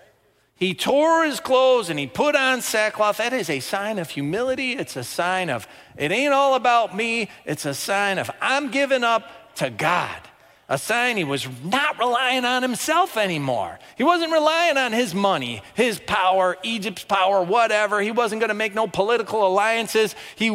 He 0.55 0.73
tore 0.73 1.25
his 1.25 1.41
clothes 1.41 1.89
and 1.89 1.99
he 1.99 2.07
put 2.07 2.35
on 2.35 2.61
sackcloth. 2.61 3.17
That 3.17 3.33
is 3.33 3.49
a 3.49 3.59
sign 3.59 3.99
of 3.99 4.09
humility. 4.09 4.73
It's 4.73 4.95
a 4.95 5.03
sign 5.03 5.49
of, 5.49 5.67
it 5.97 6.11
ain't 6.11 6.33
all 6.33 6.55
about 6.55 6.95
me. 6.95 7.29
It's 7.43 7.65
a 7.65 7.73
sign 7.73 8.19
of, 8.19 8.31
I'm 8.39 8.71
giving 8.71 9.03
up 9.03 9.55
to 9.55 9.69
God. 9.69 10.21
A 10.67 10.77
sign 10.77 11.17
he 11.17 11.23
was 11.23 11.47
not 11.63 11.99
relying 11.99 12.45
on 12.45 12.63
himself 12.63 13.17
anymore. 13.17 13.77
He 13.97 14.03
wasn't 14.03 14.31
relying 14.31 14.77
on 14.77 14.93
his 14.93 15.13
money, 15.13 15.61
his 15.75 15.99
power, 15.99 16.57
Egypt's 16.63 17.03
power, 17.03 17.43
whatever. 17.43 18.01
He 18.01 18.09
wasn't 18.09 18.39
going 18.39 18.49
to 18.49 18.55
make 18.55 18.73
no 18.73 18.87
political 18.87 19.45
alliances. 19.45 20.15
He 20.35 20.49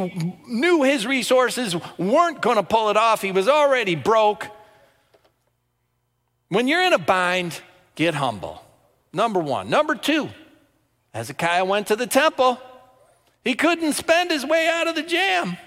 knew 0.48 0.82
his 0.82 1.06
resources 1.06 1.76
weren't 1.96 2.40
going 2.40 2.56
to 2.56 2.64
pull 2.64 2.90
it 2.90 2.96
off. 2.96 3.22
He 3.22 3.30
was 3.30 3.48
already 3.48 3.94
broke. 3.94 4.48
When 6.48 6.66
you're 6.66 6.82
in 6.82 6.92
a 6.92 6.98
bind, 6.98 7.60
get 8.00 8.14
humble. 8.14 8.64
Number 9.12 9.40
one. 9.40 9.68
Number 9.68 9.94
two, 9.94 10.30
Hezekiah 11.12 11.66
went 11.66 11.88
to 11.88 11.96
the 11.96 12.06
temple. 12.06 12.58
He 13.44 13.54
couldn't 13.54 13.92
spend 13.92 14.30
his 14.30 14.44
way 14.44 14.68
out 14.68 14.88
of 14.88 14.94
the 14.94 15.02
jam, 15.02 15.58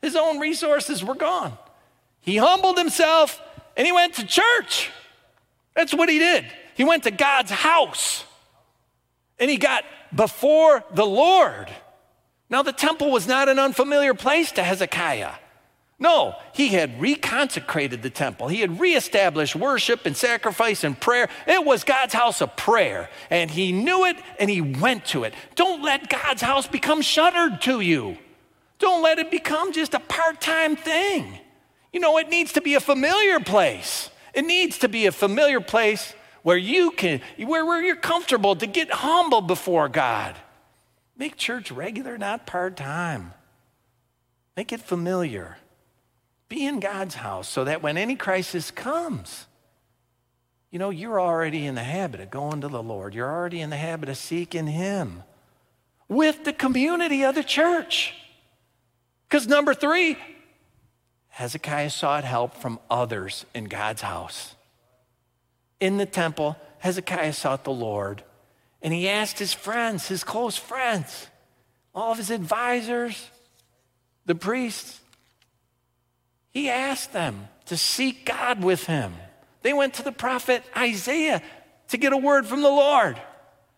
his 0.00 0.14
own 0.14 0.38
resources 0.38 1.02
were 1.02 1.16
gone. 1.16 1.58
He 2.20 2.36
humbled 2.36 2.78
himself 2.78 3.40
and 3.76 3.84
he 3.84 3.92
went 3.92 4.14
to 4.14 4.26
church. 4.26 4.90
That's 5.74 5.92
what 5.92 6.08
he 6.08 6.18
did. 6.18 6.44
He 6.76 6.84
went 6.84 7.02
to 7.04 7.10
God's 7.10 7.50
house 7.50 8.24
and 9.38 9.50
he 9.50 9.56
got 9.56 9.84
before 10.14 10.84
the 10.92 11.06
Lord. 11.06 11.68
Now, 12.48 12.62
the 12.62 12.72
temple 12.72 13.10
was 13.10 13.26
not 13.26 13.48
an 13.48 13.58
unfamiliar 13.58 14.14
place 14.14 14.52
to 14.52 14.62
Hezekiah. 14.62 15.32
No, 15.98 16.34
he 16.52 16.68
had 16.68 16.98
reconsecrated 16.98 18.02
the 18.02 18.10
temple. 18.10 18.48
He 18.48 18.60
had 18.60 18.78
reestablished 18.78 19.56
worship 19.56 20.04
and 20.04 20.14
sacrifice 20.14 20.84
and 20.84 20.98
prayer. 20.98 21.28
It 21.46 21.64
was 21.64 21.84
God's 21.84 22.12
house 22.12 22.42
of 22.42 22.54
prayer, 22.54 23.08
and 23.30 23.50
he 23.50 23.72
knew 23.72 24.04
it 24.04 24.16
and 24.38 24.50
he 24.50 24.60
went 24.60 25.06
to 25.06 25.24
it. 25.24 25.32
Don't 25.54 25.82
let 25.82 26.10
God's 26.10 26.42
house 26.42 26.66
become 26.66 27.00
shuttered 27.00 27.62
to 27.62 27.80
you. 27.80 28.18
Don't 28.78 29.02
let 29.02 29.18
it 29.18 29.30
become 29.30 29.72
just 29.72 29.94
a 29.94 30.00
part 30.00 30.40
time 30.42 30.76
thing. 30.76 31.38
You 31.94 32.00
know, 32.00 32.18
it 32.18 32.28
needs 32.28 32.52
to 32.52 32.60
be 32.60 32.74
a 32.74 32.80
familiar 32.80 33.40
place. 33.40 34.10
It 34.34 34.44
needs 34.44 34.78
to 34.80 34.88
be 34.88 35.06
a 35.06 35.12
familiar 35.12 35.62
place 35.62 36.12
where 36.42 36.58
you 36.58 36.90
can, 36.90 37.22
where, 37.38 37.64
where 37.64 37.82
you're 37.82 37.96
comfortable 37.96 38.54
to 38.56 38.66
get 38.66 38.90
humble 38.90 39.40
before 39.40 39.88
God. 39.88 40.36
Make 41.16 41.36
church 41.36 41.72
regular, 41.72 42.18
not 42.18 42.46
part 42.46 42.76
time. 42.76 43.32
Make 44.58 44.74
it 44.74 44.82
familiar. 44.82 45.56
Be 46.48 46.64
in 46.64 46.80
God's 46.80 47.16
house 47.16 47.48
so 47.48 47.64
that 47.64 47.82
when 47.82 47.96
any 47.96 48.16
crisis 48.16 48.70
comes, 48.70 49.46
you 50.70 50.78
know, 50.78 50.90
you're 50.90 51.20
already 51.20 51.66
in 51.66 51.74
the 51.74 51.82
habit 51.82 52.20
of 52.20 52.30
going 52.30 52.60
to 52.60 52.68
the 52.68 52.82
Lord. 52.82 53.14
You're 53.14 53.30
already 53.30 53.60
in 53.60 53.70
the 53.70 53.76
habit 53.76 54.08
of 54.08 54.16
seeking 54.16 54.66
Him 54.66 55.22
with 56.08 56.44
the 56.44 56.52
community 56.52 57.24
of 57.24 57.34
the 57.34 57.44
church. 57.44 58.14
Because 59.28 59.46
number 59.46 59.74
three, 59.74 60.16
Hezekiah 61.28 61.90
sought 61.90 62.24
help 62.24 62.54
from 62.54 62.78
others 62.90 63.44
in 63.54 63.64
God's 63.64 64.02
house. 64.02 64.54
In 65.80 65.96
the 65.96 66.06
temple, 66.06 66.56
Hezekiah 66.78 67.32
sought 67.32 67.64
the 67.64 67.72
Lord 67.72 68.22
and 68.82 68.94
he 68.94 69.08
asked 69.08 69.38
his 69.38 69.52
friends, 69.52 70.08
his 70.08 70.22
close 70.22 70.56
friends, 70.56 71.26
all 71.94 72.12
of 72.12 72.18
his 72.18 72.30
advisors, 72.30 73.30
the 74.26 74.34
priests, 74.34 75.00
he 76.56 76.70
asked 76.70 77.12
them 77.12 77.48
to 77.66 77.76
seek 77.76 78.24
God 78.24 78.64
with 78.64 78.86
him. 78.86 79.12
They 79.60 79.74
went 79.74 79.92
to 79.94 80.02
the 80.02 80.10
prophet 80.10 80.64
Isaiah 80.74 81.42
to 81.88 81.98
get 81.98 82.14
a 82.14 82.16
word 82.16 82.46
from 82.46 82.62
the 82.62 82.70
Lord. 82.70 83.20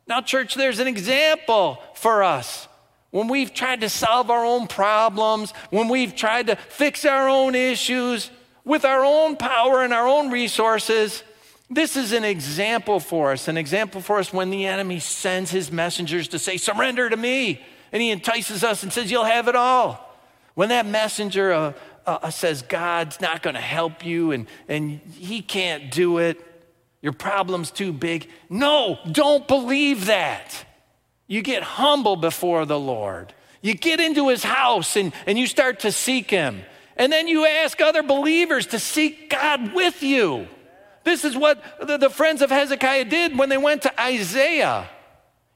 Now, 0.07 0.21
church, 0.21 0.55
there's 0.55 0.79
an 0.79 0.87
example 0.87 1.83
for 1.95 2.23
us. 2.23 2.69
When 3.11 3.27
we've 3.27 3.53
tried 3.53 3.81
to 3.81 3.88
solve 3.88 4.31
our 4.31 4.45
own 4.45 4.69
problems, 4.69 5.51
when 5.71 5.88
we've 5.88 6.14
tried 6.14 6.47
to 6.47 6.55
fix 6.55 7.05
our 7.05 7.29
own 7.29 7.57
issues 7.57 8.31
with 8.64 8.85
our 8.85 9.05
own 9.05 9.35
power 9.35 9.83
and 9.83 9.93
our 9.93 10.07
own 10.07 10.31
resources, 10.31 11.25
this 11.69 11.97
is 11.97 12.12
an 12.12 12.23
example 12.23 13.01
for 13.01 13.33
us, 13.33 13.49
an 13.49 13.57
example 13.57 14.01
for 14.01 14.21
us 14.21 14.33
when 14.33 14.51
the 14.51 14.67
enemy 14.67 15.01
sends 15.01 15.51
his 15.51 15.73
messengers 15.73 16.29
to 16.29 16.38
say, 16.38 16.57
Surrender 16.57 17.11
to 17.11 17.17
me. 17.17 17.61
And 17.91 18.01
he 18.01 18.12
entices 18.12 18.62
us 18.62 18.85
and 18.85 18.93
says, 18.93 19.11
You'll 19.11 19.25
have 19.25 19.49
it 19.49 19.57
all. 19.57 20.05
When 20.59 20.71
that 20.71 20.87
messenger 20.87 21.53
uh, 21.53 21.73
uh, 22.09 22.18
uh, 22.23 22.31
says 22.31 22.62
God's 22.62 23.21
not 23.21 23.42
going 23.42 23.55
to 23.55 23.61
help 23.61 24.03
you 24.03 24.33
and, 24.33 24.47
and 24.66 24.99
he 25.14 25.42
can't 25.42 25.90
do 25.90 26.16
it, 26.16 26.42
your 27.03 27.12
problem's 27.12 27.71
too 27.71 27.92
big. 27.92 28.31
No, 28.49 28.99
don't 29.12 29.47
believe 29.47 30.07
that. 30.07 30.64
You 31.27 31.42
get 31.42 31.62
humble 31.62 32.16
before 32.16 32.64
the 32.64 32.81
Lord. 32.81 33.35
You 33.61 33.75
get 33.75 34.01
into 34.01 34.29
his 34.31 34.42
house 34.42 34.97
and, 34.97 35.12
and 35.27 35.38
you 35.38 35.47
start 35.47 35.81
to 35.81 35.92
seek 35.92 36.31
him. 36.31 36.62
And 36.97 37.12
then 37.12 37.29
you 37.29 37.44
ask 37.44 37.79
other 37.83 38.03
believers 38.03 38.66
to 38.68 38.79
seek 38.79 39.29
God 39.29 39.75
with 39.75 40.03
you. 40.03 40.49
This 41.05 41.27
is 41.27 41.37
what 41.37 41.62
the, 41.79 41.99
the 41.99 42.11
friends 42.11 42.40
of 42.40 42.51
Hezekiah 42.51 43.05
did 43.05 43.38
when 43.38 43.51
they 43.51 43.59
went 43.59 43.83
to 43.83 44.01
Isaiah. 44.01 44.88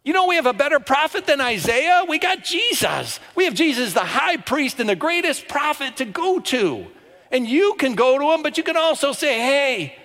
You 0.05 0.13
know, 0.13 0.27
we 0.27 0.35
have 0.35 0.47
a 0.47 0.53
better 0.53 0.81
prophet 0.81 1.27
than 1.27 1.41
Isaiah. 1.41 2.05
We 2.09 2.19
got 2.19 2.43
Jesus. 2.43 3.21
We 3.37 3.45
have 3.45 3.55
Jesus, 3.55 3.95
the 3.95 4.01
high 4.01 4.37
priest 4.37 4.81
and 4.81 4.89
the 4.89 4.97
greatest 4.97 5.47
prophet 5.47 5.99
to 5.99 6.05
go 6.05 6.41
to. 6.41 6.87
And 7.31 7.47
you 7.47 7.75
can 7.79 7.95
go 7.95 8.19
to 8.19 8.33
him, 8.33 8.43
but 8.43 8.59
you 8.59 8.65
can 8.65 8.77
also 8.77 9.13
say, 9.13 9.39
hey, 9.39 9.97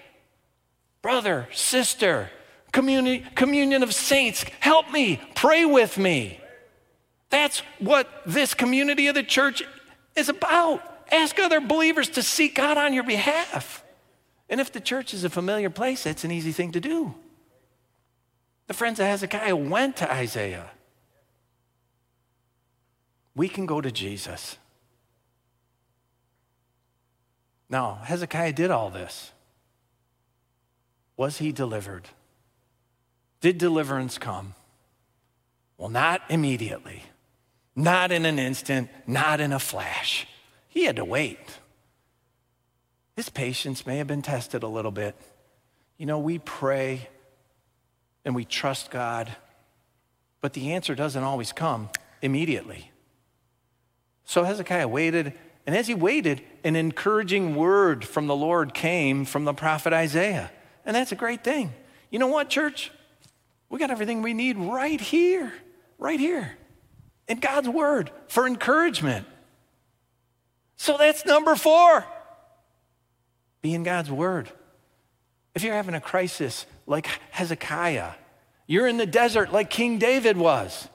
brother, 1.01 1.49
sister, 1.51 2.29
community, 2.71 3.25
communion 3.35 3.81
of 3.81 3.93
saints, 3.93 4.45
help 4.59 4.91
me, 4.91 5.19
pray 5.35 5.65
with 5.65 5.97
me. 5.97 6.39
That's 7.29 7.59
what 7.79 8.07
this 8.25 8.53
community 8.53 9.07
of 9.07 9.15
the 9.15 9.23
church 9.23 9.63
is 10.15 10.29
about. 10.29 10.81
Ask 11.11 11.39
other 11.39 11.59
believers 11.59 12.09
to 12.09 12.23
seek 12.23 12.55
God 12.55 12.77
on 12.77 12.93
your 12.93 13.03
behalf. 13.03 13.83
And 14.49 14.61
if 14.61 14.71
the 14.71 14.79
church 14.79 15.13
is 15.13 15.23
a 15.23 15.29
familiar 15.29 15.69
place, 15.69 16.03
that's 16.03 16.23
an 16.23 16.31
easy 16.31 16.51
thing 16.51 16.71
to 16.73 16.79
do. 16.79 17.15
The 18.67 18.73
friends 18.73 18.99
of 18.99 19.05
Hezekiah 19.05 19.55
went 19.55 19.97
to 19.97 20.11
Isaiah. 20.11 20.69
We 23.35 23.47
can 23.47 23.65
go 23.65 23.81
to 23.81 23.91
Jesus. 23.91 24.57
Now, 27.69 27.99
Hezekiah 28.03 28.53
did 28.53 28.71
all 28.71 28.89
this. 28.89 29.31
Was 31.15 31.37
he 31.37 31.51
delivered? 31.51 32.07
Did 33.41 33.57
deliverance 33.57 34.17
come? 34.17 34.53
Well, 35.77 35.89
not 35.89 36.21
immediately, 36.29 37.03
not 37.75 38.11
in 38.11 38.25
an 38.25 38.39
instant, 38.39 38.89
not 39.05 39.39
in 39.39 39.53
a 39.53 39.59
flash. 39.59 40.27
He 40.67 40.85
had 40.85 40.95
to 40.97 41.05
wait. 41.05 41.59
His 43.15 43.29
patience 43.29 43.85
may 43.85 43.97
have 43.97 44.07
been 44.07 44.21
tested 44.21 44.63
a 44.63 44.67
little 44.67 44.91
bit. 44.91 45.15
You 45.97 46.05
know, 46.05 46.19
we 46.19 46.39
pray 46.39 47.09
and 48.27 48.35
we 48.35 48.43
trust 48.43 48.91
God, 48.91 49.33
but 50.41 50.51
the 50.51 50.73
answer 50.73 50.93
doesn't 50.95 51.23
always 51.23 51.53
come 51.53 51.89
immediately. 52.21 52.91
So 54.25 54.43
Hezekiah 54.43 54.89
waited, 54.89 55.31
and 55.65 55.73
as 55.73 55.87
he 55.87 55.95
waited, 55.95 56.41
an 56.65 56.75
encouraging 56.75 57.55
word 57.55 58.03
from 58.03 58.27
the 58.27 58.35
Lord 58.35 58.73
came 58.73 59.23
from 59.23 59.45
the 59.45 59.53
prophet 59.53 59.93
Isaiah. 59.93 60.51
And 60.85 60.93
that's 60.93 61.13
a 61.13 61.15
great 61.15 61.45
thing. 61.45 61.73
You 62.09 62.19
know 62.19 62.27
what, 62.27 62.49
church? 62.49 62.91
We 63.69 63.79
got 63.79 63.91
everything 63.91 64.21
we 64.21 64.33
need 64.33 64.57
right 64.57 64.99
here, 64.99 65.53
right 65.97 66.19
here 66.19 66.57
in 67.29 67.39
God's 67.39 67.69
word 67.69 68.11
for 68.27 68.45
encouragement. 68.45 69.25
So 70.75 70.97
that's 70.97 71.25
number 71.25 71.55
four 71.55 72.05
be 73.61 73.73
in 73.73 73.83
God's 73.83 74.11
word. 74.11 74.51
If 75.55 75.63
you're 75.63 75.73
having 75.73 75.95
a 75.95 76.01
crisis 76.01 76.65
like 76.87 77.07
Hezekiah, 77.31 78.13
you're 78.65 78.87
in 78.87 78.97
the 78.97 79.05
desert 79.05 79.53
like 79.53 79.69
King 79.69 79.99
David 79.99 80.37
was. 80.37 80.87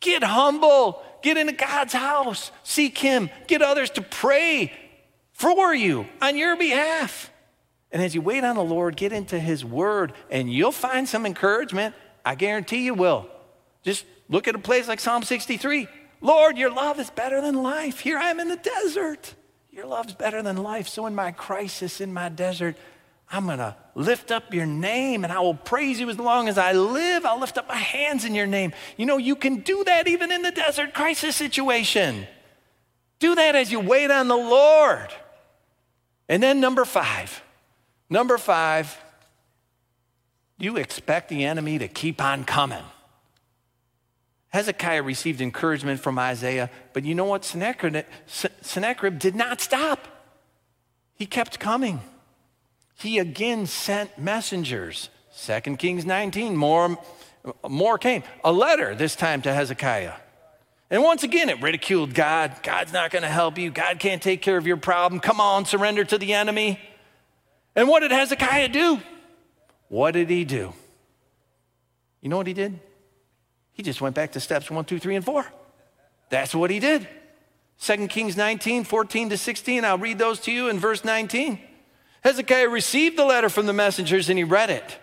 Get 0.00 0.22
humble, 0.22 1.02
get 1.22 1.36
into 1.36 1.52
God's 1.52 1.92
house, 1.92 2.50
seek 2.62 2.98
Him, 2.98 3.30
get 3.46 3.62
others 3.62 3.90
to 3.90 4.02
pray 4.02 4.72
for 5.32 5.74
you 5.74 6.06
on 6.20 6.36
your 6.36 6.56
behalf. 6.56 7.30
And 7.90 8.02
as 8.02 8.14
you 8.14 8.22
wait 8.22 8.44
on 8.44 8.56
the 8.56 8.64
Lord, 8.64 8.96
get 8.96 9.12
into 9.12 9.38
His 9.38 9.64
Word, 9.64 10.12
and 10.30 10.52
you'll 10.52 10.72
find 10.72 11.08
some 11.08 11.26
encouragement. 11.26 11.94
I 12.24 12.34
guarantee 12.34 12.84
you 12.84 12.94
will. 12.94 13.28
Just 13.82 14.04
look 14.28 14.48
at 14.48 14.54
a 14.54 14.58
place 14.58 14.88
like 14.88 15.00
Psalm 15.00 15.22
63. 15.22 15.88
Lord, 16.20 16.56
your 16.56 16.70
love 16.70 17.00
is 17.00 17.10
better 17.10 17.40
than 17.40 17.62
life. 17.62 18.00
Here 18.00 18.16
I 18.16 18.30
am 18.30 18.40
in 18.40 18.48
the 18.48 18.56
desert. 18.56 19.34
Your 19.70 19.86
love's 19.86 20.14
better 20.14 20.42
than 20.42 20.56
life. 20.56 20.88
So 20.88 21.06
in 21.06 21.14
my 21.14 21.32
crisis, 21.32 22.00
in 22.00 22.12
my 22.12 22.28
desert, 22.28 22.76
I'm 23.32 23.46
going 23.46 23.58
to 23.58 23.74
lift 23.94 24.30
up 24.30 24.52
your 24.52 24.66
name 24.66 25.24
and 25.24 25.32
I 25.32 25.40
will 25.40 25.54
praise 25.54 25.98
you 25.98 26.10
as 26.10 26.18
long 26.18 26.48
as 26.48 26.58
I 26.58 26.72
live. 26.72 27.24
I'll 27.24 27.40
lift 27.40 27.56
up 27.56 27.66
my 27.66 27.76
hands 27.76 28.26
in 28.26 28.34
your 28.34 28.46
name. 28.46 28.74
You 28.98 29.06
know, 29.06 29.16
you 29.16 29.34
can 29.36 29.60
do 29.60 29.82
that 29.84 30.06
even 30.06 30.30
in 30.30 30.42
the 30.42 30.50
desert 30.50 30.92
crisis 30.92 31.34
situation. 31.34 32.26
Do 33.20 33.34
that 33.34 33.56
as 33.56 33.72
you 33.72 33.80
wait 33.80 34.10
on 34.10 34.28
the 34.28 34.36
Lord. 34.36 35.08
And 36.28 36.42
then, 36.42 36.60
number 36.60 36.84
five, 36.84 37.42
number 38.10 38.36
five, 38.36 38.96
you 40.58 40.76
expect 40.76 41.30
the 41.30 41.44
enemy 41.44 41.78
to 41.78 41.88
keep 41.88 42.22
on 42.22 42.44
coming. 42.44 42.84
Hezekiah 44.48 45.02
received 45.02 45.40
encouragement 45.40 46.00
from 46.00 46.18
Isaiah, 46.18 46.70
but 46.92 47.04
you 47.04 47.14
know 47.14 47.24
what? 47.24 47.44
Sennacherib, 47.44 48.04
Sennacherib 48.26 49.18
did 49.18 49.34
not 49.34 49.62
stop. 49.62 50.06
He 51.14 51.24
kept 51.24 51.58
coming. 51.58 52.00
He 53.02 53.18
again 53.18 53.66
sent 53.66 54.16
messengers. 54.16 55.10
2 55.44 55.76
Kings 55.76 56.06
19, 56.06 56.56
more, 56.56 56.96
more 57.68 57.98
came. 57.98 58.22
A 58.44 58.52
letter 58.52 58.94
this 58.94 59.16
time 59.16 59.42
to 59.42 59.52
Hezekiah. 59.52 60.14
And 60.88 61.02
once 61.02 61.24
again, 61.24 61.48
it 61.48 61.60
ridiculed 61.60 62.14
God. 62.14 62.54
God's 62.62 62.92
not 62.92 63.10
going 63.10 63.22
to 63.22 63.28
help 63.28 63.58
you. 63.58 63.70
God 63.70 63.98
can't 63.98 64.22
take 64.22 64.40
care 64.40 64.56
of 64.56 64.66
your 64.66 64.76
problem. 64.76 65.20
Come 65.20 65.40
on, 65.40 65.64
surrender 65.64 66.04
to 66.04 66.16
the 66.16 66.34
enemy. 66.34 66.78
And 67.74 67.88
what 67.88 68.00
did 68.00 68.12
Hezekiah 68.12 68.68
do? 68.68 69.00
What 69.88 70.12
did 70.12 70.30
he 70.30 70.44
do? 70.44 70.72
You 72.20 72.28
know 72.28 72.36
what 72.36 72.46
he 72.46 72.54
did? 72.54 72.78
He 73.72 73.82
just 73.82 74.00
went 74.00 74.14
back 74.14 74.32
to 74.32 74.40
steps 74.40 74.70
one, 74.70 74.84
two, 74.84 74.98
three, 74.98 75.16
and 75.16 75.24
four. 75.24 75.44
That's 76.28 76.54
what 76.54 76.70
he 76.70 76.78
did. 76.78 77.08
2 77.80 78.06
Kings 78.06 78.36
19, 78.36 78.84
14 78.84 79.30
to 79.30 79.38
16. 79.38 79.84
I'll 79.84 79.98
read 79.98 80.18
those 80.18 80.38
to 80.40 80.52
you 80.52 80.68
in 80.68 80.78
verse 80.78 81.04
19. 81.04 81.58
Hezekiah 82.22 82.68
received 82.68 83.18
the 83.18 83.24
letter 83.24 83.48
from 83.48 83.66
the 83.66 83.72
messengers 83.72 84.28
and 84.28 84.38
he 84.38 84.44
read 84.44 84.70
it. 84.70 84.98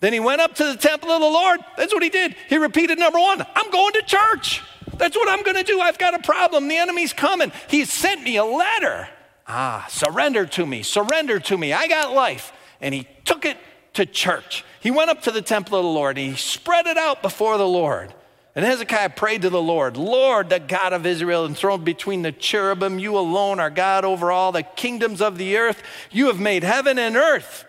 Then 0.00 0.12
he 0.12 0.20
went 0.20 0.40
up 0.40 0.54
to 0.54 0.64
the 0.64 0.76
temple 0.76 1.10
of 1.10 1.20
the 1.20 1.26
Lord. 1.26 1.60
That's 1.76 1.92
what 1.92 2.02
he 2.02 2.08
did. 2.08 2.34
He 2.48 2.56
repeated 2.56 2.98
number 2.98 3.18
one 3.18 3.44
I'm 3.54 3.70
going 3.70 3.92
to 3.94 4.02
church. 4.02 4.62
That's 4.96 5.16
what 5.16 5.28
I'm 5.28 5.42
going 5.42 5.56
to 5.56 5.62
do. 5.62 5.80
I've 5.80 5.98
got 5.98 6.14
a 6.14 6.20
problem. 6.20 6.68
The 6.68 6.76
enemy's 6.76 7.12
coming. 7.12 7.52
He 7.68 7.84
sent 7.84 8.22
me 8.22 8.36
a 8.36 8.44
letter. 8.44 9.08
Ah, 9.46 9.86
surrender 9.88 10.46
to 10.46 10.64
me. 10.66 10.82
Surrender 10.82 11.40
to 11.40 11.58
me. 11.58 11.72
I 11.72 11.86
got 11.88 12.14
life. 12.14 12.52
And 12.80 12.94
he 12.94 13.06
took 13.24 13.44
it 13.44 13.56
to 13.94 14.06
church. 14.06 14.64
He 14.80 14.90
went 14.90 15.10
up 15.10 15.22
to 15.22 15.30
the 15.30 15.42
temple 15.42 15.78
of 15.78 15.84
the 15.84 15.90
Lord. 15.90 16.16
and 16.18 16.30
He 16.30 16.36
spread 16.36 16.86
it 16.86 16.96
out 16.96 17.20
before 17.20 17.58
the 17.58 17.66
Lord. 17.66 18.14
And 18.54 18.64
Hezekiah 18.64 19.10
prayed 19.10 19.42
to 19.42 19.50
the 19.50 19.62
Lord, 19.62 19.96
Lord, 19.96 20.50
the 20.50 20.58
God 20.58 20.92
of 20.92 21.06
Israel, 21.06 21.46
enthroned 21.46 21.84
between 21.84 22.22
the 22.22 22.32
cherubim, 22.32 22.98
you 22.98 23.16
alone 23.16 23.60
are 23.60 23.70
God 23.70 24.04
over 24.04 24.32
all 24.32 24.50
the 24.50 24.64
kingdoms 24.64 25.20
of 25.20 25.38
the 25.38 25.56
earth. 25.56 25.82
You 26.10 26.26
have 26.26 26.40
made 26.40 26.64
heaven 26.64 26.98
and 26.98 27.16
earth. 27.16 27.64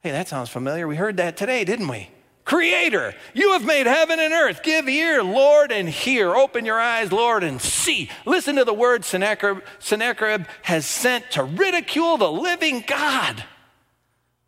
Hey, 0.00 0.10
that 0.10 0.28
sounds 0.28 0.48
familiar. 0.48 0.88
We 0.88 0.96
heard 0.96 1.18
that 1.18 1.36
today, 1.36 1.64
didn't 1.64 1.88
we? 1.88 2.10
Creator, 2.44 3.14
you 3.32 3.52
have 3.52 3.64
made 3.64 3.86
heaven 3.86 4.18
and 4.18 4.32
earth. 4.32 4.64
Give 4.64 4.88
ear, 4.88 5.22
Lord, 5.22 5.70
and 5.70 5.88
hear. 5.88 6.34
Open 6.34 6.64
your 6.64 6.80
eyes, 6.80 7.12
Lord, 7.12 7.44
and 7.44 7.60
see. 7.60 8.10
Listen 8.26 8.56
to 8.56 8.64
the 8.64 8.74
word 8.74 9.04
Sennacherib, 9.04 9.62
Sennacherib 9.78 10.46
has 10.62 10.84
sent 10.84 11.30
to 11.32 11.44
ridicule 11.44 12.16
the 12.16 12.32
living 12.32 12.82
God. 12.84 13.44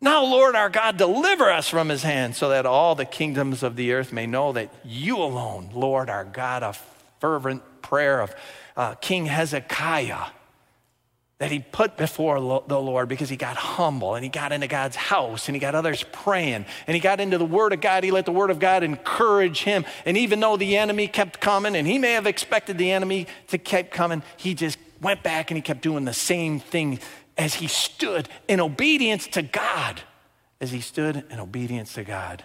Now, 0.03 0.25
Lord 0.25 0.53
our 0.53 0.69
God, 0.69 0.97
deliver 0.97 1.49
us 1.49 1.69
from 1.69 1.87
his 1.87 2.03
hand 2.03 2.35
so 2.35 2.49
that 2.49 2.65
all 2.65 2.93
the 2.93 3.05
kingdoms 3.05 3.63
of 3.63 3.77
the 3.77 3.93
earth 3.93 4.11
may 4.11 4.27
know 4.27 4.51
that 4.51 4.69
you 4.83 5.15
alone, 5.15 5.69
Lord 5.73 6.09
our 6.09 6.25
God, 6.25 6.61
a 6.61 6.75
fervent 7.21 7.63
prayer 7.81 8.19
of 8.19 8.35
uh, 8.75 8.95
King 8.95 9.27
Hezekiah 9.27 10.25
that 11.37 11.51
he 11.51 11.59
put 11.59 11.95
before 11.95 12.35
the 12.67 12.81
Lord 12.81 13.07
because 13.07 13.29
he 13.29 13.37
got 13.37 13.55
humble 13.55 14.15
and 14.15 14.25
he 14.25 14.29
got 14.29 14.51
into 14.51 14.67
God's 14.67 14.97
house 14.97 15.47
and 15.47 15.55
he 15.55 15.59
got 15.61 15.73
others 15.73 16.03
praying 16.11 16.65
and 16.85 16.95
he 16.95 16.99
got 16.99 17.21
into 17.21 17.37
the 17.37 17.45
Word 17.45 17.71
of 17.71 17.79
God. 17.79 18.03
He 18.03 18.11
let 18.11 18.25
the 18.25 18.33
Word 18.33 18.49
of 18.49 18.59
God 18.59 18.83
encourage 18.83 19.63
him. 19.63 19.85
And 20.05 20.17
even 20.17 20.41
though 20.41 20.57
the 20.57 20.75
enemy 20.75 21.07
kept 21.07 21.39
coming 21.39 21.77
and 21.77 21.87
he 21.87 21.97
may 21.97 22.11
have 22.11 22.27
expected 22.27 22.77
the 22.77 22.91
enemy 22.91 23.25
to 23.47 23.57
keep 23.57 23.89
coming, 23.91 24.21
he 24.35 24.53
just 24.53 24.77
went 25.01 25.23
back 25.23 25.49
and 25.49 25.57
he 25.57 25.61
kept 25.61 25.81
doing 25.81 26.03
the 26.03 26.13
same 26.13 26.59
thing 26.59 26.99
as 27.37 27.55
he 27.55 27.67
stood 27.67 28.29
in 28.47 28.59
obedience 28.59 29.27
to 29.27 29.41
God, 29.41 30.01
as 30.61 30.71
he 30.71 30.81
stood 30.81 31.23
in 31.29 31.39
obedience 31.39 31.93
to 31.93 32.03
God. 32.03 32.43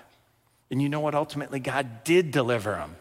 And 0.70 0.80
you 0.82 0.88
know 0.88 1.00
what? 1.00 1.14
Ultimately, 1.14 1.60
God 1.60 2.04
did 2.04 2.30
deliver 2.30 2.76
him, 2.76 2.96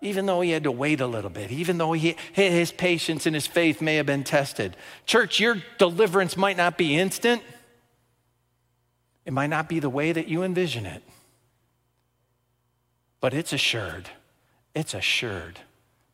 even 0.00 0.26
though 0.26 0.40
he 0.40 0.50
had 0.50 0.64
to 0.64 0.72
wait 0.72 1.00
a 1.00 1.06
little 1.06 1.30
bit, 1.30 1.50
even 1.50 1.78
though 1.78 1.92
he, 1.92 2.16
his 2.32 2.72
patience 2.72 3.26
and 3.26 3.34
his 3.34 3.46
faith 3.46 3.80
may 3.80 3.96
have 3.96 4.06
been 4.06 4.24
tested. 4.24 4.76
Church, 5.06 5.40
your 5.40 5.62
deliverance 5.78 6.36
might 6.36 6.56
not 6.56 6.76
be 6.76 6.96
instant, 6.96 7.42
it 9.24 9.32
might 9.32 9.48
not 9.48 9.68
be 9.68 9.80
the 9.80 9.90
way 9.90 10.12
that 10.12 10.28
you 10.28 10.42
envision 10.42 10.86
it, 10.86 11.02
but 13.20 13.34
it's 13.34 13.52
assured. 13.52 14.08
It's 14.74 14.94
assured 14.94 15.60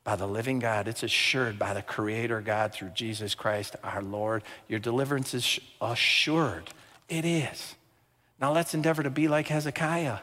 by 0.06 0.14
the 0.14 0.26
living 0.26 0.60
God. 0.60 0.86
It's 0.86 1.02
assured 1.02 1.58
by 1.58 1.74
the 1.74 1.82
Creator 1.82 2.40
God 2.40 2.72
through 2.72 2.90
Jesus 2.90 3.34
Christ 3.34 3.74
our 3.82 4.00
Lord. 4.00 4.44
Your 4.68 4.78
deliverance 4.78 5.34
is 5.34 5.58
assured. 5.80 6.70
It 7.08 7.24
is. 7.24 7.74
Now 8.40 8.52
let's 8.52 8.72
endeavor 8.72 9.02
to 9.02 9.10
be 9.10 9.26
like 9.26 9.48
Hezekiah 9.48 10.18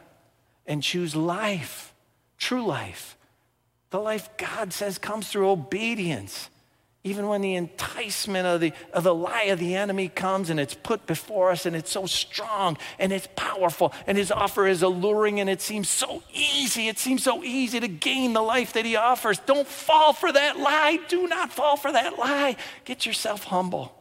and 0.66 0.82
choose 0.82 1.18
life, 1.18 1.94
true 2.38 2.66
life. 2.66 3.18
The 3.90 4.00
life 4.00 4.30
God 4.38 4.72
says 4.72 4.98
comes 4.98 5.28
through 5.28 5.50
obedience. 5.50 6.50
Even 7.06 7.28
when 7.28 7.42
the 7.42 7.56
enticement 7.56 8.48
of 8.48 8.62
the, 8.62 8.72
of 8.94 9.04
the 9.04 9.14
lie 9.14 9.44
of 9.44 9.60
the 9.60 9.76
enemy 9.76 10.08
comes 10.08 10.50
and 10.50 10.58
it's 10.58 10.74
put 10.74 11.06
before 11.06 11.52
us 11.52 11.66
and 11.66 11.76
it's 11.76 11.92
so 11.92 12.06
strong 12.06 12.78
and 12.98 13.12
it's 13.12 13.28
powerful 13.36 13.94
and 14.08 14.18
his 14.18 14.32
offer 14.32 14.66
is 14.66 14.82
alluring 14.82 15.42
and 15.42 15.50
it 15.50 15.60
seems 15.60 15.90
so 15.90 16.24
easy. 16.34 16.88
It 16.88 16.98
seems 16.98 17.22
so 17.22 17.44
easy 17.44 17.82
to 17.82 17.90
gain 17.90 18.32
the 18.32 18.42
life 18.42 18.72
that 18.74 18.86
he 18.86 18.96
offers. 18.96 19.38
Don't 19.40 19.68
fall 19.68 20.14
for 20.14 20.32
that 20.32 20.58
lie. 20.58 20.98
Do 21.10 21.28
not 21.28 21.52
fall 21.52 21.76
for 21.76 21.92
that 21.92 22.18
lie. 22.18 22.56
Get 22.86 23.06
yourself 23.06 23.44
humble. 23.46 23.94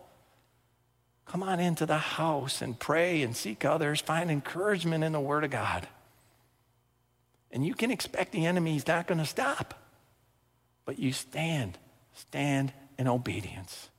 Come 1.27 1.43
on 1.43 1.59
into 1.59 1.87
the 1.87 1.99
house 1.99 2.63
and 2.63 2.79
pray 2.79 3.23
and 3.23 3.35
seek 3.35 3.65
others. 3.65 4.01
Find 4.01 4.31
encouragement 4.31 5.03
in 5.03 5.11
the 5.11 5.21
Word 5.21 5.43
of 5.43 5.51
God. 5.51 5.89
And 7.51 7.67
you 7.67 7.75
can 7.75 7.91
expect 7.91 8.31
the 8.31 8.47
enemy 8.47 8.77
is 8.77 8.87
not 8.87 9.09
going 9.09 9.19
to 9.19 9.27
stop, 9.27 9.75
but 10.85 11.01
you 11.01 11.13
stand, 11.13 11.79
stand 12.15 12.73
in 13.03 13.09
obedience. 13.09 13.91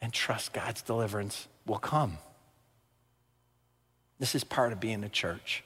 and 0.00 0.12
trust 0.12 0.52
God's 0.52 0.82
deliverance 0.82 1.48
will 1.66 1.78
come. 1.78 2.18
This 4.18 4.34
is 4.34 4.44
part 4.44 4.72
of 4.72 4.80
being 4.80 5.02
a 5.04 5.08
church. 5.08 5.64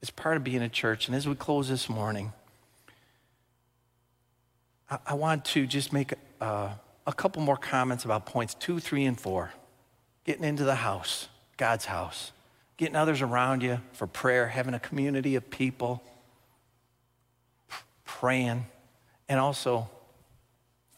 It's 0.00 0.10
part 0.10 0.36
of 0.36 0.44
being 0.44 0.62
a 0.62 0.68
church. 0.68 1.06
And 1.06 1.14
as 1.14 1.28
we 1.28 1.34
close 1.34 1.68
this 1.68 1.88
morning, 1.88 2.32
I, 4.90 4.98
I 5.08 5.14
want 5.14 5.44
to 5.46 5.66
just 5.66 5.92
make 5.92 6.14
uh, 6.40 6.70
a 7.06 7.12
couple 7.12 7.42
more 7.42 7.56
comments 7.56 8.04
about 8.04 8.26
points 8.26 8.54
two, 8.54 8.80
three, 8.80 9.04
and 9.04 9.20
four. 9.20 9.52
Getting 10.24 10.44
into 10.44 10.64
the 10.64 10.76
house, 10.76 11.28
God's 11.56 11.84
house, 11.84 12.32
getting 12.76 12.96
others 12.96 13.22
around 13.22 13.62
you 13.62 13.80
for 13.92 14.06
prayer, 14.06 14.48
having 14.48 14.72
a 14.72 14.80
community 14.80 15.34
of 15.34 15.50
people, 15.50 16.02
praying, 18.04 18.66
and 19.28 19.40
also 19.40 19.90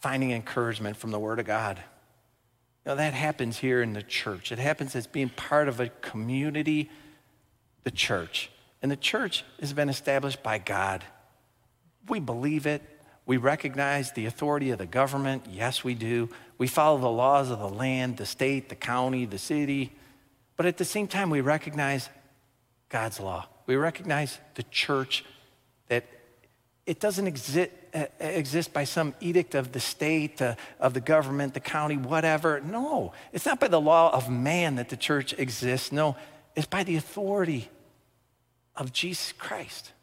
finding 0.05 0.29
encouragement 0.29 0.95
from 0.95 1.09
the 1.09 1.17
Word 1.17 1.39
of 1.39 1.47
God. 1.47 1.77
You 2.85 2.91
know, 2.91 2.95
that 2.97 3.15
happens 3.15 3.57
here 3.57 3.81
in 3.81 3.93
the 3.93 4.03
church. 4.03 4.51
It 4.51 4.59
happens 4.59 4.95
as 4.95 5.07
being 5.07 5.29
part 5.29 5.67
of 5.67 5.79
a 5.79 5.89
community, 5.89 6.91
the 7.83 7.89
church. 7.89 8.51
And 8.83 8.91
the 8.91 8.97
church 8.97 9.43
has 9.59 9.73
been 9.73 9.89
established 9.89 10.43
by 10.43 10.59
God. 10.59 11.03
We 12.07 12.19
believe 12.19 12.67
it. 12.67 12.83
We 13.25 13.37
recognize 13.37 14.11
the 14.11 14.27
authority 14.27 14.69
of 14.69 14.77
the 14.77 14.85
government. 14.85 15.47
Yes, 15.49 15.83
we 15.83 15.95
do. 15.95 16.29
We 16.59 16.67
follow 16.67 16.99
the 16.99 17.09
laws 17.09 17.49
of 17.49 17.57
the 17.57 17.67
land, 17.67 18.17
the 18.17 18.27
state, 18.27 18.69
the 18.69 18.75
county, 18.75 19.25
the 19.25 19.39
city. 19.39 19.91
But 20.55 20.67
at 20.67 20.77
the 20.77 20.85
same 20.85 21.07
time, 21.07 21.31
we 21.31 21.41
recognize 21.41 22.09
God's 22.89 23.19
law. 23.19 23.47
We 23.65 23.75
recognize 23.75 24.37
the 24.53 24.61
church 24.69 25.25
that 25.87 26.05
it 26.85 26.99
doesn't 26.99 27.25
exist, 27.25 27.71
exist 28.19 28.73
by 28.73 28.83
some 28.83 29.13
edict 29.19 29.55
of 29.55 29.71
the 29.71 29.79
state, 29.79 30.41
uh, 30.41 30.55
of 30.79 30.93
the 30.93 30.99
government, 30.99 31.53
the 31.53 31.59
county, 31.59 31.97
whatever. 31.97 32.59
No, 32.59 33.13
it's 33.31 33.45
not 33.45 33.59
by 33.59 33.67
the 33.67 33.79
law 33.79 34.13
of 34.13 34.29
man 34.29 34.75
that 34.75 34.89
the 34.89 34.97
church 34.97 35.33
exists. 35.37 35.91
No, 35.91 36.15
it's 36.55 36.67
by 36.67 36.83
the 36.83 36.97
authority 36.97 37.69
of 38.75 38.91
Jesus 38.91 39.31
Christ. 39.31 39.93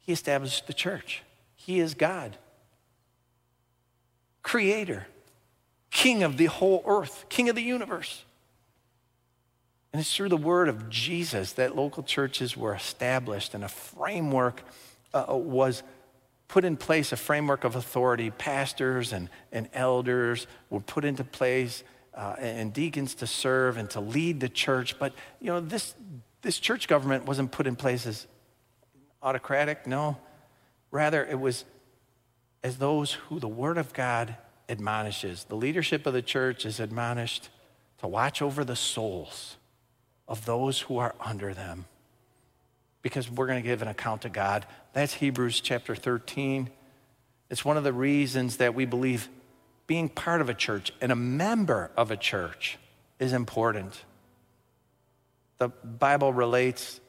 He 0.00 0.12
established 0.12 0.66
the 0.66 0.72
church. 0.72 1.22
He 1.54 1.80
is 1.80 1.94
God, 1.94 2.36
creator, 4.42 5.06
king 5.90 6.22
of 6.22 6.38
the 6.38 6.46
whole 6.46 6.82
earth, 6.86 7.26
king 7.28 7.50
of 7.50 7.56
the 7.56 7.62
universe. 7.62 8.24
And 9.92 10.00
it's 10.00 10.14
through 10.14 10.28
the 10.28 10.36
word 10.36 10.68
of 10.68 10.88
Jesus 10.88 11.52
that 11.54 11.76
local 11.76 12.02
churches 12.02 12.56
were 12.56 12.74
established 12.74 13.54
and 13.54 13.64
a 13.64 13.68
framework 13.68 14.62
uh, 15.14 15.24
was 15.28 15.82
put 16.48 16.64
in 16.64 16.76
place, 16.76 17.12
a 17.12 17.16
framework 17.16 17.64
of 17.64 17.76
authority. 17.76 18.30
Pastors 18.30 19.12
and, 19.12 19.28
and 19.52 19.68
elders 19.74 20.46
were 20.70 20.80
put 20.80 21.04
into 21.04 21.22
place 21.22 21.84
uh, 22.14 22.34
and 22.38 22.72
deacons 22.72 23.14
to 23.16 23.26
serve 23.26 23.76
and 23.76 23.88
to 23.90 24.00
lead 24.00 24.40
the 24.40 24.48
church. 24.48 24.98
But, 24.98 25.12
you 25.40 25.48
know, 25.48 25.60
this, 25.60 25.94
this 26.42 26.58
church 26.58 26.88
government 26.88 27.26
wasn't 27.26 27.52
put 27.52 27.66
in 27.66 27.76
place 27.76 28.06
as 28.06 28.26
autocratic, 29.22 29.86
no. 29.86 30.16
Rather, 30.90 31.24
it 31.24 31.38
was 31.38 31.64
as 32.64 32.78
those 32.78 33.12
who 33.12 33.38
the 33.38 33.48
Word 33.48 33.78
of 33.78 33.92
God 33.92 34.36
admonishes. 34.68 35.44
The 35.44 35.54
leadership 35.54 36.06
of 36.06 36.14
the 36.14 36.22
church 36.22 36.66
is 36.66 36.80
admonished 36.80 37.50
to 37.98 38.08
watch 38.08 38.42
over 38.42 38.64
the 38.64 38.76
souls 38.76 39.56
of 40.26 40.44
those 40.44 40.80
who 40.80 40.98
are 40.98 41.14
under 41.20 41.54
them 41.54 41.86
because 43.02 43.30
we're 43.30 43.46
going 43.46 43.62
to 43.62 43.68
give 43.68 43.82
an 43.82 43.88
account 43.88 44.22
to 44.22 44.28
God. 44.28 44.66
That's 44.92 45.14
Hebrews 45.14 45.60
chapter 45.60 45.94
13. 45.94 46.70
It's 47.50 47.64
one 47.64 47.76
of 47.76 47.84
the 47.84 47.92
reasons 47.92 48.58
that 48.58 48.74
we 48.74 48.84
believe 48.84 49.28
being 49.86 50.08
part 50.08 50.40
of 50.40 50.48
a 50.48 50.54
church 50.54 50.92
and 51.00 51.10
a 51.10 51.16
member 51.16 51.90
of 51.96 52.10
a 52.10 52.16
church 52.16 52.78
is 53.18 53.32
important. 53.32 54.04
The 55.56 55.68
Bible 55.68 56.32
relates 56.32 57.00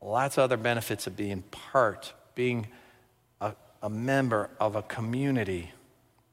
lots 0.00 0.36
of 0.36 0.44
other 0.44 0.56
benefits 0.56 1.06
of 1.06 1.16
being 1.16 1.42
part, 1.42 2.12
being 2.34 2.66
a, 3.40 3.54
a 3.82 3.88
member 3.88 4.50
of 4.58 4.74
a 4.74 4.82
community. 4.82 5.70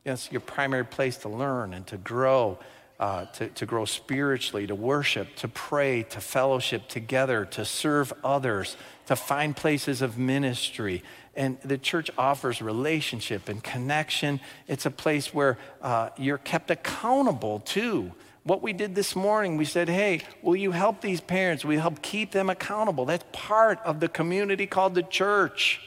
It's 0.05 0.31
your 0.31 0.41
primary 0.41 0.85
place 0.85 1.17
to 1.17 1.29
learn 1.29 1.73
and 1.73 1.85
to 1.87 1.97
grow, 1.97 2.57
uh, 2.99 3.25
to, 3.25 3.47
to 3.49 3.65
grow 3.65 3.85
spiritually, 3.85 4.67
to 4.67 4.75
worship, 4.75 5.35
to 5.37 5.47
pray, 5.47 6.03
to 6.03 6.19
fellowship 6.19 6.87
together, 6.87 7.45
to 7.45 7.63
serve 7.63 8.11
others, 8.23 8.75
to 9.05 9.15
find 9.15 9.55
places 9.55 10.01
of 10.01 10.17
ministry. 10.17 11.03
And 11.35 11.57
the 11.61 11.77
church 11.77 12.11
offers 12.17 12.61
relationship 12.61 13.47
and 13.47 13.63
connection. 13.63 14.41
It's 14.67 14.85
a 14.85 14.91
place 14.91 15.33
where 15.33 15.57
uh, 15.81 16.09
you're 16.17 16.37
kept 16.37 16.69
accountable 16.69 17.59
too 17.59 18.11
what 18.43 18.63
we 18.63 18.73
did 18.73 18.95
this 18.95 19.15
morning, 19.15 19.57
we 19.57 19.65
said, 19.65 19.89
hey, 19.89 20.21
will 20.41 20.55
you 20.55 20.71
help 20.71 21.01
these 21.01 21.21
parents? 21.21 21.63
We 21.63 21.77
help 21.77 22.01
keep 22.01 22.31
them 22.31 22.49
accountable? 22.49 23.05
That's 23.05 23.25
part 23.31 23.79
of 23.85 23.99
the 23.99 24.07
community 24.07 24.65
called 24.65 24.95
the 24.95 25.03
church. 25.03 25.81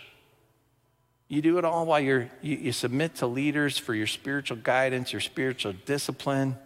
You 1.28 1.42
do 1.42 1.58
it 1.58 1.64
all 1.64 1.86
while 1.86 1.98
you're, 1.98 2.30
you, 2.40 2.56
you 2.56 2.72
submit 2.72 3.16
to 3.16 3.26
leaders 3.26 3.78
for 3.78 3.94
your 3.94 4.06
spiritual 4.06 4.58
guidance, 4.58 5.12
your 5.12 5.20
spiritual 5.20 5.72
discipline. 5.86 6.56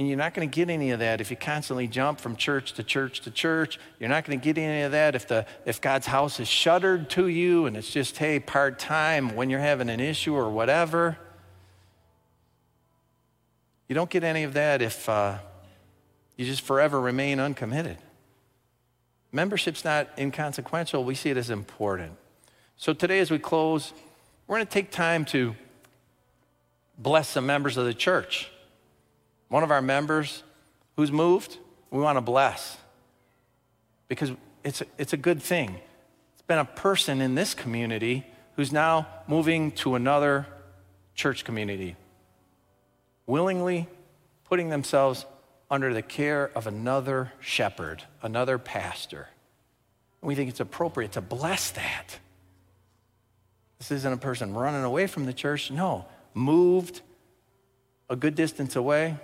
And 0.00 0.08
you're 0.08 0.16
not 0.16 0.32
going 0.32 0.48
to 0.48 0.56
get 0.56 0.70
any 0.70 0.92
of 0.92 1.00
that 1.00 1.20
if 1.20 1.30
you 1.30 1.36
constantly 1.36 1.86
jump 1.86 2.20
from 2.20 2.34
church 2.34 2.72
to 2.72 2.82
church 2.82 3.20
to 3.20 3.30
church. 3.30 3.78
You're 3.98 4.08
not 4.08 4.24
going 4.24 4.40
to 4.40 4.42
get 4.42 4.56
any 4.56 4.80
of 4.80 4.92
that 4.92 5.14
if, 5.14 5.28
the, 5.28 5.44
if 5.66 5.78
God's 5.78 6.06
house 6.06 6.40
is 6.40 6.48
shuttered 6.48 7.10
to 7.10 7.28
you 7.28 7.66
and 7.66 7.76
it's 7.76 7.90
just, 7.90 8.16
hey, 8.16 8.40
part 8.40 8.78
time 8.78 9.36
when 9.36 9.50
you're 9.50 9.60
having 9.60 9.90
an 9.90 10.00
issue 10.00 10.34
or 10.34 10.48
whatever. 10.48 11.18
You 13.88 13.94
don't 13.94 14.08
get 14.08 14.24
any 14.24 14.42
of 14.44 14.54
that 14.54 14.80
if 14.80 15.06
uh, 15.06 15.36
you 16.38 16.46
just 16.46 16.62
forever 16.62 16.98
remain 16.98 17.38
uncommitted. 17.38 17.98
Membership's 19.32 19.84
not 19.84 20.08
inconsequential, 20.16 21.04
we 21.04 21.14
see 21.14 21.28
it 21.28 21.36
as 21.36 21.50
important. 21.50 22.12
So 22.78 22.94
today, 22.94 23.18
as 23.18 23.30
we 23.30 23.38
close, 23.38 23.92
we're 24.46 24.56
going 24.56 24.66
to 24.66 24.72
take 24.72 24.92
time 24.92 25.26
to 25.26 25.54
bless 26.96 27.28
some 27.28 27.44
members 27.44 27.76
of 27.76 27.84
the 27.84 27.92
church. 27.92 28.50
One 29.50 29.62
of 29.62 29.70
our 29.70 29.82
members 29.82 30.42
who's 30.96 31.12
moved, 31.12 31.58
we 31.90 32.00
want 32.00 32.16
to 32.16 32.22
bless 32.22 32.78
because 34.08 34.32
it's 34.64 34.80
a, 34.80 34.86
it's 34.96 35.12
a 35.12 35.18
good 35.18 35.42
thing. 35.42 35.78
It's 36.32 36.42
been 36.46 36.58
a 36.58 36.64
person 36.64 37.20
in 37.20 37.34
this 37.34 37.52
community 37.52 38.26
who's 38.56 38.72
now 38.72 39.06
moving 39.28 39.72
to 39.72 39.94
another 39.94 40.46
church 41.14 41.44
community 41.44 41.96
willingly 43.30 43.86
putting 44.44 44.70
themselves 44.70 45.24
under 45.70 45.94
the 45.94 46.02
care 46.02 46.50
of 46.56 46.66
another 46.66 47.32
shepherd, 47.38 48.02
another 48.22 48.58
pastor. 48.58 49.28
And 50.20 50.26
we 50.28 50.34
think 50.34 50.50
it's 50.50 50.58
appropriate 50.58 51.12
to 51.12 51.20
bless 51.20 51.70
that. 51.70 52.18
This 53.78 53.92
isn't 53.92 54.12
a 54.12 54.16
person 54.16 54.52
running 54.52 54.82
away 54.82 55.06
from 55.06 55.26
the 55.26 55.32
church. 55.32 55.70
No, 55.70 56.06
moved 56.34 57.02
a 58.10 58.16
good 58.16 58.34
distance 58.34 58.74
away. 58.74 59.16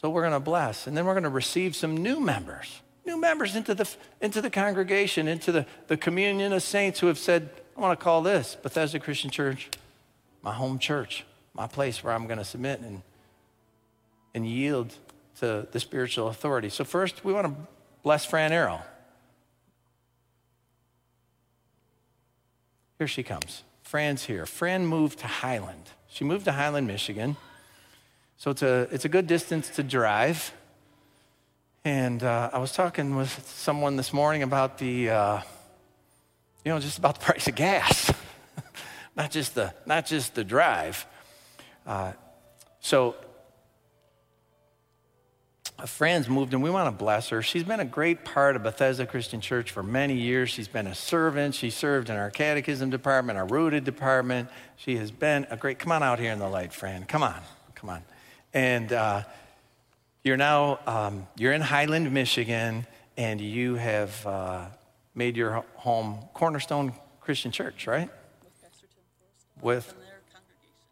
So 0.00 0.10
we're 0.10 0.22
going 0.22 0.32
to 0.32 0.40
bless. 0.40 0.86
And 0.86 0.96
then 0.96 1.06
we're 1.06 1.14
going 1.14 1.24
to 1.24 1.28
receive 1.28 1.74
some 1.74 1.96
new 1.96 2.20
members, 2.20 2.80
new 3.04 3.20
members 3.20 3.56
into 3.56 3.74
the, 3.74 3.88
into 4.20 4.40
the 4.40 4.50
congregation, 4.50 5.28
into 5.28 5.52
the, 5.52 5.66
the 5.88 5.96
communion 5.96 6.52
of 6.52 6.62
saints 6.62 7.00
who 7.00 7.08
have 7.08 7.18
said, 7.18 7.50
I 7.76 7.80
want 7.80 7.98
to 7.98 8.02
call 8.02 8.22
this 8.22 8.54
Bethesda 8.54 8.98
Christian 8.98 9.30
Church 9.30 9.68
my 10.42 10.52
home 10.52 10.78
church, 10.78 11.24
my 11.52 11.66
place 11.66 12.02
where 12.02 12.12
I'm 12.12 12.26
going 12.26 12.38
to 12.38 12.44
submit 12.44 12.80
and 12.80 13.02
and 14.34 14.46
yield 14.46 14.94
to 15.40 15.66
the 15.70 15.80
spiritual 15.80 16.28
authority. 16.28 16.68
So, 16.68 16.84
first, 16.84 17.24
we 17.24 17.32
want 17.32 17.46
to 17.46 17.54
bless 18.02 18.24
Fran 18.24 18.52
Arrow. 18.52 18.82
Here 22.98 23.08
she 23.08 23.22
comes. 23.22 23.62
Fran's 23.82 24.24
here. 24.24 24.44
Fran 24.46 24.86
moved 24.86 25.20
to 25.20 25.26
Highland. 25.26 25.90
She 26.08 26.24
moved 26.24 26.44
to 26.44 26.52
Highland, 26.52 26.86
Michigan. 26.86 27.36
So 28.38 28.52
it's 28.52 28.62
a, 28.62 28.86
it's 28.92 29.04
a 29.04 29.08
good 29.08 29.26
distance 29.26 29.68
to 29.70 29.82
drive. 29.82 30.52
And 31.84 32.22
uh, 32.22 32.50
I 32.52 32.58
was 32.58 32.70
talking 32.70 33.16
with 33.16 33.44
someone 33.48 33.96
this 33.96 34.12
morning 34.12 34.44
about 34.44 34.78
the, 34.78 35.10
uh, 35.10 35.40
you 36.64 36.70
know, 36.70 36.78
just 36.78 36.98
about 36.98 37.18
the 37.18 37.24
price 37.24 37.48
of 37.48 37.56
gas, 37.56 38.12
not, 39.16 39.32
just 39.32 39.56
the, 39.56 39.74
not 39.86 40.06
just 40.06 40.36
the 40.36 40.44
drive. 40.44 41.04
Uh, 41.84 42.12
so 42.78 43.16
a 45.76 45.88
friend's 45.88 46.28
moved 46.28 46.54
and 46.54 46.62
we 46.62 46.70
want 46.70 46.86
to 46.86 46.96
bless 46.96 47.30
her. 47.30 47.42
She's 47.42 47.64
been 47.64 47.80
a 47.80 47.84
great 47.84 48.24
part 48.24 48.54
of 48.54 48.62
Bethesda 48.62 49.04
Christian 49.04 49.40
Church 49.40 49.72
for 49.72 49.82
many 49.82 50.14
years. 50.14 50.48
She's 50.48 50.68
been 50.68 50.86
a 50.86 50.94
servant. 50.94 51.56
She 51.56 51.70
served 51.70 52.08
in 52.08 52.14
our 52.14 52.30
catechism 52.30 52.88
department, 52.88 53.36
our 53.36 53.46
rooted 53.46 53.82
department. 53.82 54.48
She 54.76 54.96
has 54.98 55.10
been 55.10 55.44
a 55.50 55.56
great, 55.56 55.80
come 55.80 55.90
on 55.90 56.04
out 56.04 56.20
here 56.20 56.30
in 56.30 56.38
the 56.38 56.48
light, 56.48 56.72
friend. 56.72 57.08
Come 57.08 57.24
on, 57.24 57.40
come 57.74 57.90
on. 57.90 58.04
And 58.54 58.92
uh, 58.92 59.22
you're 60.24 60.36
now, 60.36 60.80
um, 60.86 61.26
you're 61.36 61.52
in 61.52 61.60
Highland, 61.60 62.12
Michigan, 62.12 62.86
and 63.16 63.40
you 63.40 63.74
have 63.74 64.26
uh, 64.26 64.66
made 65.14 65.36
your 65.36 65.64
home 65.74 66.18
Cornerstone 66.34 66.92
Christian 67.20 67.50
Church, 67.50 67.86
right? 67.86 68.10
With 69.60 69.86
Pastor 69.86 69.96
Tim 69.98 70.04
Forstoff. 70.06 70.42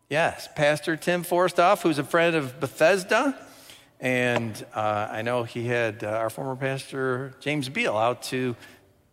Yes, 0.08 0.48
Pastor 0.54 0.96
Tim 0.96 1.24
Forstoff, 1.24 1.82
who's 1.82 1.98
a 1.98 2.04
friend 2.04 2.36
of 2.36 2.60
Bethesda. 2.60 3.38
And 4.00 4.64
uh, 4.74 5.08
I 5.10 5.22
know 5.22 5.44
he 5.44 5.66
had 5.66 6.04
uh, 6.04 6.08
our 6.08 6.28
former 6.28 6.56
pastor, 6.56 7.34
James 7.40 7.68
Beal, 7.68 7.96
out 7.96 8.22
to 8.24 8.54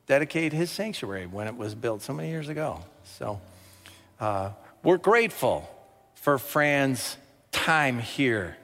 dedicate 0.06 0.52
his 0.52 0.70
sanctuary 0.70 1.26
when 1.28 1.48
it 1.48 1.56
was 1.56 1.76
built 1.76 2.02
so 2.02 2.12
many 2.14 2.30
years 2.30 2.50
ago. 2.50 2.84
So 3.06 3.40
uh, 4.20 4.50
we're 4.84 4.98
grateful 4.98 5.70
for 6.16 6.38
Fran's 6.38 7.16
time 7.64 8.00
here 8.00 8.58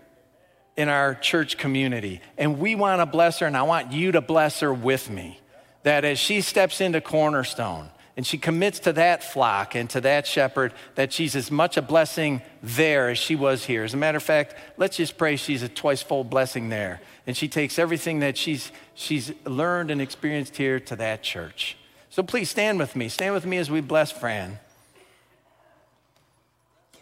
in 0.76 0.90
our 0.90 1.16
church 1.16 1.58
community. 1.58 2.22
And 2.38 2.60
we 2.60 2.76
want 2.76 3.02
to 3.02 3.06
bless 3.06 3.40
her, 3.40 3.48
and 3.48 3.56
I 3.56 3.64
want 3.64 3.94
you 3.94 4.12
to 4.12 4.22
bless 4.22 4.60
her 4.60 4.74
with 4.74 5.10
me. 5.10 5.40
That 5.84 6.04
as 6.04 6.20
she 6.20 6.42
steps 6.42 6.82
into 6.82 7.00
Cornerstone, 7.00 7.90
and 8.18 8.28
she 8.28 8.38
commits 8.38 8.80
to 8.80 8.92
that 8.94 9.24
flock 9.24 9.76
and 9.76 9.90
to 9.92 10.02
that 10.02 10.28
shepherd 10.28 10.74
that 10.96 11.14
she's 11.14 11.38
as 11.38 11.50
much 11.50 11.78
a 11.78 11.82
blessing 11.82 12.42
there 12.62 13.08
as 13.08 13.18
she 13.18 13.34
was 13.38 13.64
here. 13.64 13.86
As 13.86 13.94
a 13.94 13.98
matter 13.98 14.18
of 14.18 14.24
fact, 14.24 14.56
let's 14.76 14.98
just 14.98 15.18
pray 15.18 15.38
she's 15.38 15.64
a 15.64 15.70
twice 15.70 16.02
fold 16.02 16.30
blessing 16.30 16.68
there. 16.68 17.00
And 17.26 17.38
she 17.38 17.48
takes 17.48 17.80
everything 17.80 18.20
that 18.20 18.36
she's, 18.36 18.74
she's 18.94 19.32
learned 19.46 19.90
and 19.90 20.02
experienced 20.02 20.58
here 20.58 20.82
to 20.82 20.98
that 20.98 21.24
church. 21.24 21.78
So 22.10 22.22
please 22.22 22.50
stand 22.50 22.78
with 22.78 22.94
me. 22.94 23.08
Stand 23.08 23.34
with 23.34 23.46
me 23.46 23.58
as 23.58 23.72
we 23.72 23.80
bless 23.80 24.12
Fran. 24.12 24.60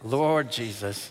Lord 0.03 0.51
Jesus. 0.51 1.09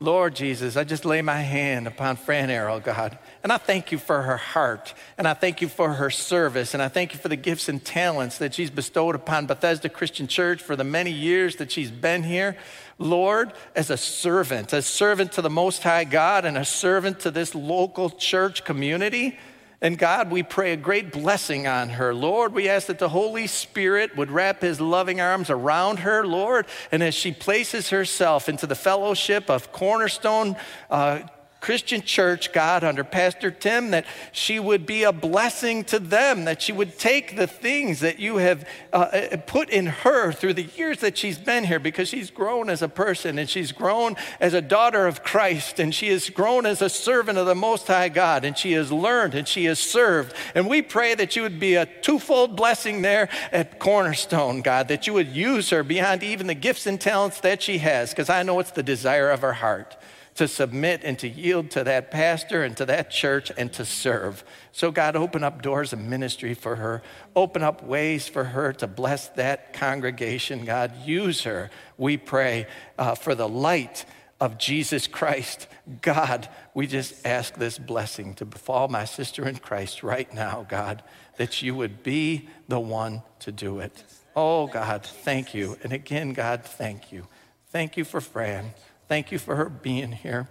Lord 0.00 0.36
Jesus, 0.36 0.76
I 0.76 0.84
just 0.84 1.04
lay 1.04 1.22
my 1.22 1.40
hand 1.40 1.88
upon 1.88 2.14
Fran 2.14 2.50
Arrow, 2.50 2.78
God, 2.78 3.18
and 3.42 3.50
I 3.50 3.56
thank 3.56 3.90
you 3.90 3.98
for 3.98 4.22
her 4.22 4.36
heart, 4.36 4.94
and 5.16 5.26
I 5.26 5.34
thank 5.34 5.60
you 5.60 5.66
for 5.66 5.94
her 5.94 6.08
service, 6.08 6.72
and 6.72 6.80
I 6.80 6.86
thank 6.86 7.14
you 7.14 7.18
for 7.18 7.28
the 7.28 7.34
gifts 7.34 7.68
and 7.68 7.84
talents 7.84 8.38
that 8.38 8.54
she's 8.54 8.70
bestowed 8.70 9.16
upon 9.16 9.46
Bethesda 9.46 9.88
Christian 9.88 10.28
Church 10.28 10.62
for 10.62 10.76
the 10.76 10.84
many 10.84 11.10
years 11.10 11.56
that 11.56 11.72
she's 11.72 11.90
been 11.90 12.22
here. 12.22 12.56
Lord, 12.98 13.52
as 13.74 13.90
a 13.90 13.96
servant, 13.96 14.72
a 14.72 14.82
servant 14.82 15.32
to 15.32 15.42
the 15.42 15.50
Most 15.50 15.82
High 15.82 16.04
God, 16.04 16.44
and 16.44 16.56
a 16.56 16.64
servant 16.64 17.18
to 17.20 17.32
this 17.32 17.52
local 17.56 18.08
church 18.08 18.64
community. 18.64 19.36
And 19.80 19.96
God, 19.96 20.32
we 20.32 20.42
pray 20.42 20.72
a 20.72 20.76
great 20.76 21.12
blessing 21.12 21.68
on 21.68 21.90
her. 21.90 22.12
Lord, 22.12 22.52
we 22.52 22.68
ask 22.68 22.88
that 22.88 22.98
the 22.98 23.08
Holy 23.08 23.46
Spirit 23.46 24.16
would 24.16 24.28
wrap 24.28 24.60
his 24.60 24.80
loving 24.80 25.20
arms 25.20 25.50
around 25.50 26.00
her, 26.00 26.26
Lord. 26.26 26.66
And 26.90 27.00
as 27.00 27.14
she 27.14 27.30
places 27.30 27.90
herself 27.90 28.48
into 28.48 28.66
the 28.66 28.74
fellowship 28.74 29.48
of 29.48 29.70
Cornerstone 29.70 30.56
uh, 30.90 31.20
Christian 31.60 32.02
church, 32.02 32.52
God, 32.52 32.84
under 32.84 33.02
Pastor 33.02 33.50
Tim, 33.50 33.90
that 33.90 34.06
she 34.30 34.60
would 34.60 34.86
be 34.86 35.02
a 35.02 35.12
blessing 35.12 35.82
to 35.84 35.98
them, 35.98 36.44
that 36.44 36.62
she 36.62 36.72
would 36.72 36.98
take 36.98 37.36
the 37.36 37.48
things 37.48 37.98
that 38.00 38.20
you 38.20 38.36
have 38.36 38.66
uh, 38.92 38.96
uh, 38.96 39.36
put 39.38 39.68
in 39.68 39.86
her 39.86 40.30
through 40.30 40.54
the 40.54 40.62
years 40.62 41.00
that 41.00 41.18
she's 41.18 41.36
been 41.36 41.64
here, 41.64 41.80
because 41.80 42.08
she's 42.08 42.30
grown 42.30 42.70
as 42.70 42.80
a 42.80 42.88
person 42.88 43.38
and 43.38 43.50
she's 43.50 43.72
grown 43.72 44.14
as 44.38 44.54
a 44.54 44.62
daughter 44.62 45.06
of 45.08 45.24
Christ 45.24 45.80
and 45.80 45.92
she 45.92 46.08
has 46.08 46.30
grown 46.30 46.64
as 46.64 46.80
a 46.80 46.88
servant 46.88 47.38
of 47.38 47.46
the 47.46 47.56
Most 47.56 47.88
High 47.88 48.08
God 48.08 48.44
and 48.44 48.56
she 48.56 48.72
has 48.72 48.92
learned 48.92 49.34
and 49.34 49.48
she 49.48 49.64
has 49.64 49.80
served. 49.80 50.34
And 50.54 50.68
we 50.68 50.80
pray 50.80 51.16
that 51.16 51.34
you 51.34 51.42
would 51.42 51.58
be 51.58 51.74
a 51.74 51.86
twofold 51.86 52.54
blessing 52.54 53.02
there 53.02 53.28
at 53.50 53.80
Cornerstone, 53.80 54.62
God, 54.62 54.86
that 54.88 55.08
you 55.08 55.12
would 55.12 55.28
use 55.28 55.70
her 55.70 55.82
beyond 55.82 56.22
even 56.22 56.46
the 56.46 56.54
gifts 56.54 56.86
and 56.86 57.00
talents 57.00 57.40
that 57.40 57.62
she 57.62 57.78
has, 57.78 58.10
because 58.10 58.30
I 58.30 58.44
know 58.44 58.60
it's 58.60 58.70
the 58.70 58.82
desire 58.84 59.30
of 59.30 59.40
her 59.40 59.54
heart 59.54 59.96
to 60.38 60.46
submit 60.46 61.00
and 61.02 61.18
to 61.18 61.28
yield 61.28 61.68
to 61.68 61.82
that 61.82 62.12
pastor 62.12 62.62
and 62.62 62.76
to 62.76 62.86
that 62.86 63.10
church 63.10 63.50
and 63.58 63.72
to 63.72 63.84
serve. 63.84 64.44
So, 64.70 64.92
God, 64.92 65.16
open 65.16 65.42
up 65.42 65.62
doors 65.62 65.92
of 65.92 65.98
ministry 65.98 66.54
for 66.54 66.76
her. 66.76 67.02
Open 67.34 67.64
up 67.64 67.82
ways 67.82 68.28
for 68.28 68.44
her 68.44 68.72
to 68.74 68.86
bless 68.86 69.30
that 69.30 69.72
congregation. 69.72 70.64
God, 70.64 70.94
use 71.04 71.42
her, 71.42 71.70
we 71.96 72.16
pray, 72.16 72.68
uh, 72.96 73.16
for 73.16 73.34
the 73.34 73.48
light 73.48 74.04
of 74.40 74.58
Jesus 74.58 75.08
Christ. 75.08 75.66
God, 76.02 76.48
we 76.72 76.86
just 76.86 77.26
ask 77.26 77.54
this 77.54 77.76
blessing 77.76 78.34
to 78.34 78.44
befall 78.44 78.86
my 78.86 79.06
sister 79.06 79.48
in 79.48 79.56
Christ 79.56 80.04
right 80.04 80.32
now, 80.32 80.64
God, 80.68 81.02
that 81.38 81.62
you 81.62 81.74
would 81.74 82.04
be 82.04 82.48
the 82.68 82.78
one 82.78 83.22
to 83.40 83.50
do 83.50 83.80
it. 83.80 84.04
Oh, 84.36 84.68
God, 84.68 85.04
thank 85.04 85.52
you. 85.52 85.76
And 85.82 85.92
again, 85.92 86.32
God, 86.32 86.62
thank 86.62 87.10
you. 87.10 87.26
Thank 87.70 87.96
you 87.96 88.04
for 88.04 88.20
Fran. 88.20 88.72
Thank 89.08 89.32
you 89.32 89.38
for 89.38 89.56
her 89.56 89.68
being 89.68 90.12
here. 90.12 90.48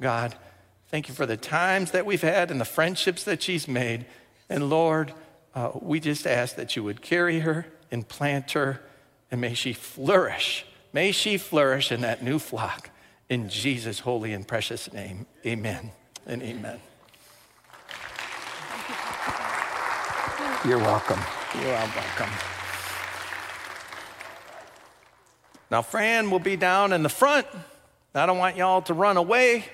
God, 0.00 0.34
thank 0.88 1.08
you 1.08 1.14
for 1.14 1.24
the 1.24 1.36
times 1.36 1.92
that 1.92 2.04
we've 2.04 2.22
had 2.22 2.50
and 2.50 2.60
the 2.60 2.64
friendships 2.64 3.22
that 3.24 3.42
she's 3.42 3.68
made. 3.68 4.06
And 4.48 4.68
Lord, 4.68 5.14
uh, 5.54 5.70
we 5.80 6.00
just 6.00 6.26
ask 6.26 6.56
that 6.56 6.74
you 6.74 6.82
would 6.82 7.00
carry 7.00 7.40
her 7.40 7.66
and 7.92 8.06
plant 8.06 8.52
her, 8.52 8.80
and 9.30 9.40
may 9.40 9.54
she 9.54 9.72
flourish. 9.72 10.66
May 10.92 11.12
she 11.12 11.38
flourish 11.38 11.92
in 11.92 12.00
that 12.00 12.22
new 12.22 12.38
flock. 12.38 12.90
In 13.28 13.48
Jesus' 13.48 14.00
holy 14.00 14.32
and 14.32 14.46
precious 14.46 14.92
name, 14.92 15.26
amen 15.46 15.92
and 16.26 16.42
amen. 16.42 16.80
You're 20.64 20.78
welcome. 20.78 21.20
You 21.60 21.68
are 21.68 21.92
welcome. 21.94 22.30
Now, 25.70 25.82
Fran 25.82 26.30
will 26.30 26.38
be 26.38 26.56
down 26.56 26.92
in 26.92 27.02
the 27.02 27.08
front. 27.08 27.46
I 28.14 28.26
don't 28.26 28.36
want 28.36 28.56
y'all 28.56 28.82
to 28.82 28.94
run 28.94 29.16
away 29.16 29.64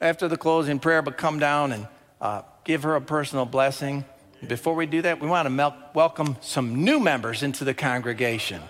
after 0.00 0.28
the 0.28 0.38
closing 0.38 0.78
prayer, 0.78 1.02
but 1.02 1.18
come 1.18 1.38
down 1.38 1.72
and 1.72 1.86
uh, 2.22 2.42
give 2.64 2.84
her 2.84 2.96
a 2.96 3.02
personal 3.02 3.44
blessing. 3.44 4.06
Before 4.46 4.74
we 4.74 4.86
do 4.86 5.02
that, 5.02 5.20
we 5.20 5.28
want 5.28 5.44
to 5.44 5.50
mel- 5.50 5.76
welcome 5.92 6.36
some 6.40 6.84
new 6.84 6.98
members 6.98 7.42
into 7.42 7.64
the 7.64 7.74
congregation. 7.74 8.62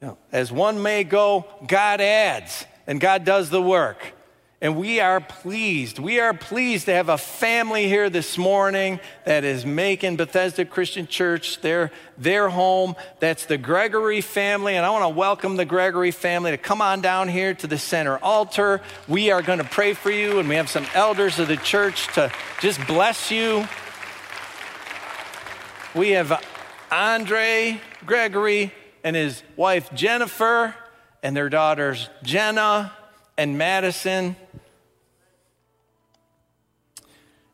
You 0.00 0.08
know, 0.08 0.18
as 0.30 0.52
one 0.52 0.80
may 0.80 1.02
go, 1.02 1.44
God 1.66 2.00
adds, 2.00 2.66
and 2.86 3.00
God 3.00 3.24
does 3.24 3.50
the 3.50 3.62
work. 3.62 4.12
And 4.64 4.78
we 4.78 4.98
are 4.98 5.20
pleased. 5.20 5.98
We 5.98 6.20
are 6.20 6.32
pleased 6.32 6.86
to 6.86 6.94
have 6.94 7.10
a 7.10 7.18
family 7.18 7.86
here 7.86 8.08
this 8.08 8.38
morning 8.38 8.98
that 9.26 9.44
is 9.44 9.66
making 9.66 10.16
Bethesda 10.16 10.64
Christian 10.64 11.06
Church 11.06 11.60
their, 11.60 11.92
their 12.16 12.48
home. 12.48 12.96
That's 13.20 13.44
the 13.44 13.58
Gregory 13.58 14.22
family. 14.22 14.76
And 14.76 14.86
I 14.86 14.88
want 14.88 15.04
to 15.04 15.10
welcome 15.10 15.56
the 15.56 15.66
Gregory 15.66 16.12
family 16.12 16.50
to 16.50 16.56
come 16.56 16.80
on 16.80 17.02
down 17.02 17.28
here 17.28 17.52
to 17.52 17.66
the 17.66 17.76
center 17.76 18.16
altar. 18.16 18.80
We 19.06 19.30
are 19.30 19.42
going 19.42 19.58
to 19.58 19.66
pray 19.66 19.92
for 19.92 20.10
you, 20.10 20.38
and 20.38 20.48
we 20.48 20.54
have 20.54 20.70
some 20.70 20.86
elders 20.94 21.38
of 21.38 21.48
the 21.48 21.58
church 21.58 22.06
to 22.14 22.32
just 22.62 22.80
bless 22.86 23.30
you. 23.30 23.68
We 25.94 26.12
have 26.12 26.42
Andre 26.90 27.82
Gregory 28.06 28.72
and 29.04 29.14
his 29.14 29.42
wife 29.56 29.92
Jennifer 29.92 30.74
and 31.22 31.36
their 31.36 31.50
daughters 31.50 32.08
Jenna 32.22 32.94
and 33.36 33.58
Madison. 33.58 34.36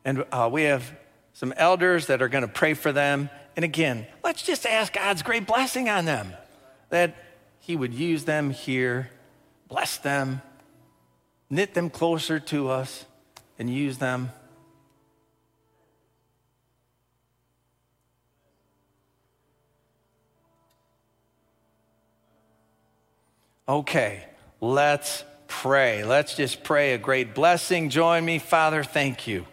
And 0.05 0.25
uh, 0.33 0.49
we 0.51 0.65
have 0.65 0.93
some 1.33 1.53
elders 1.57 2.07
that 2.07 2.23
are 2.23 2.29
going 2.29 2.43
to 2.43 2.49
pray 2.49 2.75
for 2.75 2.93
them. 2.93 3.31
And 3.57 3.65
again, 3.65 4.07
let's 4.23 4.43
just 4.43 4.67
ask 4.67 4.93
God's 4.93 5.23
great 5.23 5.47
blessing 5.47 5.89
on 5.89 6.05
them 6.05 6.33
that 6.91 7.17
He 7.61 7.77
would 7.77 7.95
use 7.95 8.25
them 8.25 8.51
here, 8.51 9.11
bless 9.69 9.97
them, 9.99 10.43
knit 11.49 11.75
them 11.75 11.91
closer 11.91 12.41
to 12.41 12.69
us, 12.69 13.05
and 13.59 13.69
use 13.69 13.99
them. 13.99 14.31
Okay, 23.69 24.25
let's 24.61 25.23
pray. 25.51 26.05
Let's 26.05 26.35
just 26.35 26.63
pray 26.63 26.95
a 26.95 26.99
great 26.99 27.35
blessing. 27.35 27.91
Join 27.91 28.25
me, 28.25 28.39
Father. 28.39 28.83
Thank 28.83 29.27
you. 29.27 29.47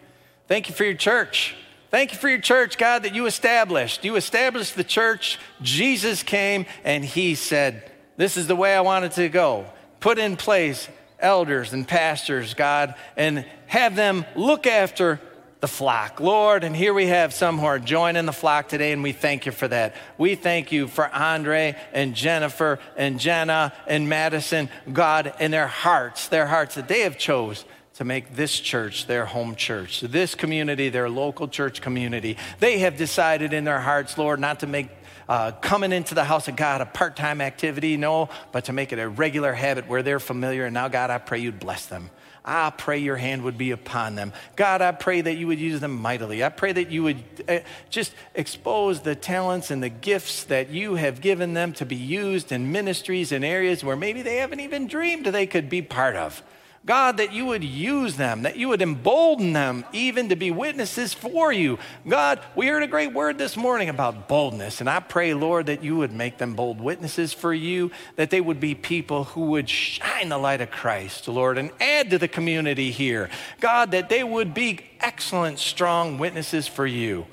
Thank 0.46 0.70
you 0.70 0.74
for 0.74 0.84
your 0.84 0.94
church. 0.94 1.54
Thank 1.90 2.12
you 2.12 2.18
for 2.18 2.28
your 2.28 2.40
church, 2.40 2.78
God, 2.78 3.02
that 3.02 3.14
you 3.14 3.26
established. 3.26 4.04
You 4.04 4.16
established 4.16 4.76
the 4.76 4.84
church. 4.84 5.38
Jesus 5.60 6.22
came 6.22 6.64
and 6.84 7.04
he 7.04 7.34
said, 7.34 7.90
This 8.16 8.36
is 8.36 8.46
the 8.46 8.56
way 8.56 8.74
I 8.74 8.80
want 8.80 9.04
it 9.04 9.12
to 9.12 9.28
go. 9.28 9.66
Put 10.00 10.18
in 10.18 10.36
place 10.36 10.88
elders 11.18 11.72
and 11.72 11.86
pastors, 11.86 12.54
God, 12.54 12.94
and 13.16 13.44
have 13.66 13.96
them 13.96 14.24
look 14.36 14.66
after 14.66 15.20
the 15.60 15.68
flock. 15.68 16.20
Lord, 16.20 16.62
and 16.62 16.74
here 16.74 16.94
we 16.94 17.06
have 17.06 17.34
some 17.34 17.58
who 17.58 17.66
are 17.66 17.78
joining 17.78 18.26
the 18.26 18.32
flock 18.32 18.68
today, 18.68 18.92
and 18.92 19.02
we 19.02 19.12
thank 19.12 19.44
you 19.44 19.52
for 19.52 19.66
that. 19.66 19.96
We 20.16 20.36
thank 20.36 20.70
you 20.70 20.86
for 20.86 21.08
Andre 21.08 21.76
and 21.92 22.14
Jennifer 22.14 22.78
and 22.96 23.18
Jenna 23.18 23.72
and 23.86 24.08
Madison, 24.08 24.68
God, 24.92 25.32
and 25.40 25.52
their 25.52 25.66
hearts, 25.66 26.28
their 26.28 26.46
hearts 26.46 26.76
that 26.76 26.86
they 26.86 27.00
have 27.00 27.18
chose 27.18 27.64
to 27.94 28.04
make 28.04 28.36
this 28.36 28.60
church 28.60 29.08
their 29.08 29.24
home 29.24 29.56
church, 29.56 30.00
this 30.02 30.36
community 30.36 30.88
their 30.88 31.10
local 31.10 31.48
church 31.48 31.80
community. 31.80 32.36
They 32.60 32.78
have 32.78 32.96
decided 32.96 33.52
in 33.52 33.64
their 33.64 33.80
hearts, 33.80 34.16
Lord, 34.16 34.38
not 34.38 34.60
to 34.60 34.68
make 34.68 34.88
uh, 35.28 35.50
coming 35.50 35.92
into 35.92 36.14
the 36.14 36.24
house 36.24 36.46
of 36.46 36.54
God 36.54 36.80
a 36.80 36.86
part 36.86 37.16
time 37.16 37.40
activity, 37.40 37.96
no, 37.96 38.28
but 38.52 38.66
to 38.66 38.72
make 38.72 38.92
it 38.92 38.98
a 38.98 39.08
regular 39.08 39.52
habit 39.52 39.88
where 39.88 40.02
they're 40.04 40.20
familiar. 40.20 40.64
And 40.64 40.74
now, 40.74 40.86
God, 40.88 41.10
I 41.10 41.18
pray 41.18 41.40
you'd 41.40 41.58
bless 41.58 41.86
them. 41.86 42.10
I 42.50 42.70
pray 42.70 42.96
your 42.96 43.16
hand 43.16 43.42
would 43.42 43.58
be 43.58 43.72
upon 43.72 44.14
them. 44.14 44.32
God, 44.56 44.80
I 44.80 44.92
pray 44.92 45.20
that 45.20 45.34
you 45.34 45.46
would 45.48 45.60
use 45.60 45.80
them 45.80 45.94
mightily. 46.00 46.42
I 46.42 46.48
pray 46.48 46.72
that 46.72 46.90
you 46.90 47.02
would 47.02 47.22
uh, 47.46 47.58
just 47.90 48.14
expose 48.34 49.02
the 49.02 49.14
talents 49.14 49.70
and 49.70 49.82
the 49.82 49.90
gifts 49.90 50.44
that 50.44 50.70
you 50.70 50.94
have 50.94 51.20
given 51.20 51.52
them 51.52 51.74
to 51.74 51.84
be 51.84 51.94
used 51.94 52.50
in 52.50 52.72
ministries 52.72 53.32
and 53.32 53.44
areas 53.44 53.84
where 53.84 53.96
maybe 53.96 54.22
they 54.22 54.36
haven't 54.36 54.60
even 54.60 54.86
dreamed 54.86 55.26
they 55.26 55.46
could 55.46 55.68
be 55.68 55.82
part 55.82 56.16
of. 56.16 56.42
God, 56.88 57.18
that 57.18 57.34
you 57.34 57.44
would 57.44 57.62
use 57.62 58.16
them, 58.16 58.44
that 58.44 58.56
you 58.56 58.70
would 58.70 58.80
embolden 58.80 59.52
them 59.52 59.84
even 59.92 60.30
to 60.30 60.36
be 60.36 60.50
witnesses 60.50 61.12
for 61.12 61.52
you. 61.52 61.78
God, 62.08 62.40
we 62.56 62.66
heard 62.66 62.82
a 62.82 62.86
great 62.86 63.12
word 63.12 63.36
this 63.36 63.58
morning 63.58 63.90
about 63.90 64.26
boldness, 64.26 64.80
and 64.80 64.88
I 64.88 65.00
pray, 65.00 65.34
Lord, 65.34 65.66
that 65.66 65.84
you 65.84 65.98
would 65.98 66.14
make 66.14 66.38
them 66.38 66.54
bold 66.54 66.80
witnesses 66.80 67.34
for 67.34 67.52
you, 67.52 67.90
that 68.16 68.30
they 68.30 68.40
would 68.40 68.58
be 68.58 68.74
people 68.74 69.24
who 69.24 69.50
would 69.50 69.68
shine 69.68 70.30
the 70.30 70.38
light 70.38 70.62
of 70.62 70.70
Christ, 70.70 71.28
Lord, 71.28 71.58
and 71.58 71.72
add 71.78 72.08
to 72.08 72.18
the 72.18 72.26
community 72.26 72.90
here. 72.90 73.28
God, 73.60 73.90
that 73.90 74.08
they 74.08 74.24
would 74.24 74.54
be 74.54 74.80
excellent, 75.00 75.58
strong 75.58 76.16
witnesses 76.16 76.66
for 76.66 76.86
you. 76.86 77.26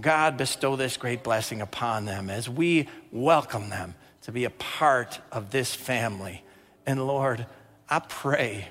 God, 0.00 0.36
bestow 0.36 0.74
this 0.74 0.96
great 0.96 1.22
blessing 1.22 1.60
upon 1.60 2.06
them 2.06 2.28
as 2.28 2.48
we 2.48 2.88
welcome 3.12 3.68
them 3.68 3.94
to 4.22 4.32
be 4.32 4.42
a 4.42 4.50
part 4.50 5.20
of 5.30 5.52
this 5.52 5.76
family. 5.76 6.42
And 6.84 7.06
Lord, 7.06 7.46
I 7.88 8.00
pray 8.00 8.70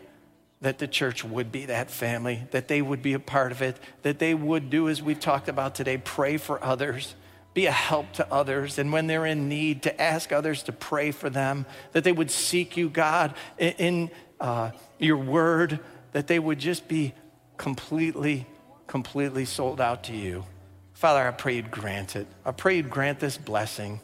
that 0.62 0.80
the 0.80 0.88
church 0.88 1.24
would 1.24 1.52
be 1.52 1.66
that 1.66 1.92
family, 1.92 2.44
that 2.52 2.68
they 2.68 2.82
would 2.82 3.02
be 3.02 3.14
a 3.14 3.20
part 3.20 3.52
of 3.52 3.62
it, 3.62 3.78
that 4.04 4.20
they 4.20 4.34
would 4.34 4.70
do 4.70 4.90
as 4.90 5.02
we've 5.02 5.20
talked 5.20 5.50
about 5.50 5.76
today 5.76 5.98
pray 5.98 6.38
for 6.38 6.64
others, 6.64 7.16
be 7.54 7.66
a 7.66 7.72
help 7.72 8.12
to 8.14 8.34
others, 8.34 8.78
and 8.78 8.92
when 8.92 9.08
they're 9.08 9.26
in 9.26 9.50
need, 9.50 9.84
to 9.84 10.02
ask 10.02 10.32
others 10.32 10.64
to 10.64 10.72
pray 10.72 11.12
for 11.12 11.30
them, 11.30 11.66
that 11.92 12.04
they 12.04 12.12
would 12.12 12.32
seek 12.32 12.78
you, 12.78 12.90
God, 12.90 13.34
in 13.58 14.10
uh, 14.40 14.72
your 14.98 15.18
word, 15.18 15.80
that 16.14 16.28
they 16.28 16.40
would 16.40 16.60
just 16.60 16.88
be 16.88 17.14
completely, 17.58 18.48
completely 18.88 19.46
sold 19.46 19.80
out 19.80 20.04
to 20.06 20.16
you. 20.16 20.46
Father, 20.94 21.28
I 21.28 21.32
pray 21.32 21.58
you'd 21.58 21.72
grant 21.72 22.16
it. 22.16 22.28
I 22.46 22.52
pray 22.52 22.78
you'd 22.78 22.90
grant 22.90 23.20
this 23.20 23.38
blessing, 23.38 24.00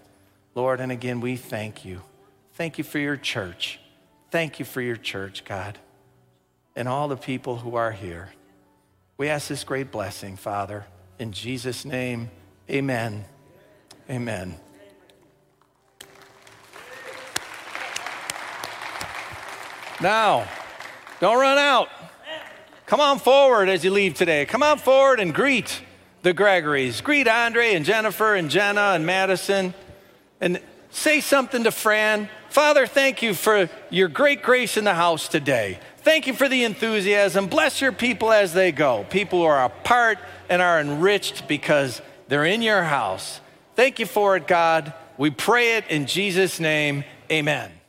Lord, 0.56 0.82
and 0.82 0.92
again, 0.92 1.22
we 1.22 1.38
thank 1.38 1.86
you. 1.86 2.02
Thank 2.54 2.78
you 2.78 2.84
for 2.84 3.00
your 3.00 3.16
church. 3.16 3.80
Thank 4.30 4.60
you 4.60 4.66
for 4.66 4.82
your 4.82 4.98
church, 4.98 5.46
God 5.46 5.78
and 6.76 6.88
all 6.88 7.08
the 7.08 7.18
people 7.18 7.58
who 7.58 7.76
are 7.76 7.92
here. 7.92 8.30
We 9.18 9.30
ask 9.30 9.48
this 9.48 9.64
great 9.64 9.92
blessing, 9.92 10.38
Father. 10.38 10.86
In 11.20 11.32
Jesus' 11.32 11.86
name, 11.86 12.32
amen. 12.70 13.26
Amen. 14.10 14.56
Now, 20.02 20.48
don't 21.20 21.40
run 21.40 21.60
out. 21.60 21.90
Come 22.88 23.00
on 23.00 23.20
forward 23.20 23.70
as 23.70 23.84
you 23.84 23.92
leave 23.92 24.16
today. 24.16 24.46
Come 24.46 24.64
on 24.64 24.80
forward 24.80 25.20
and 25.20 25.34
greet 25.34 25.82
the 26.24 26.34
Gregorys. 26.34 27.04
Greet 27.04 27.28
Andre 27.28 27.76
and 27.76 27.86
Jennifer 27.86 28.34
and 28.36 28.50
Jenna 28.50 28.94
and 28.96 29.06
Madison. 29.06 29.74
And 30.40 30.60
say 30.90 31.22
something 31.22 31.64
to 31.66 31.72
Fran. 31.72 32.30
Father, 32.50 32.88
thank 32.88 33.22
you 33.22 33.34
for 33.34 33.70
your 33.90 34.08
great 34.08 34.42
grace 34.42 34.76
in 34.76 34.84
the 34.84 34.96
house 34.96 35.28
today. 35.28 35.80
Thank 36.04 36.26
you 36.26 36.34
for 36.34 36.50
the 36.50 36.64
enthusiasm. 36.64 37.48
Bless 37.48 37.80
your 37.80 37.92
people 37.92 38.32
as 38.32 38.54
they 38.54 38.72
go. 38.72 39.06
People 39.10 39.40
who 39.40 39.46
are 39.46 39.66
apart 39.66 40.18
and 40.50 40.62
are 40.62 40.80
enriched 40.80 41.48
because 41.48 42.02
they're 42.28 42.46
in 42.46 42.62
your 42.62 42.84
house. 42.84 43.40
Thank 43.76 44.00
you 44.00 44.06
for 44.06 44.36
it, 44.36 44.48
God. 44.48 44.94
We 45.18 45.30
pray 45.30 45.78
it 45.78 45.86
in 45.90 46.08
Jesus' 46.08 46.60
name. 46.60 47.04
Amen. 47.32 47.81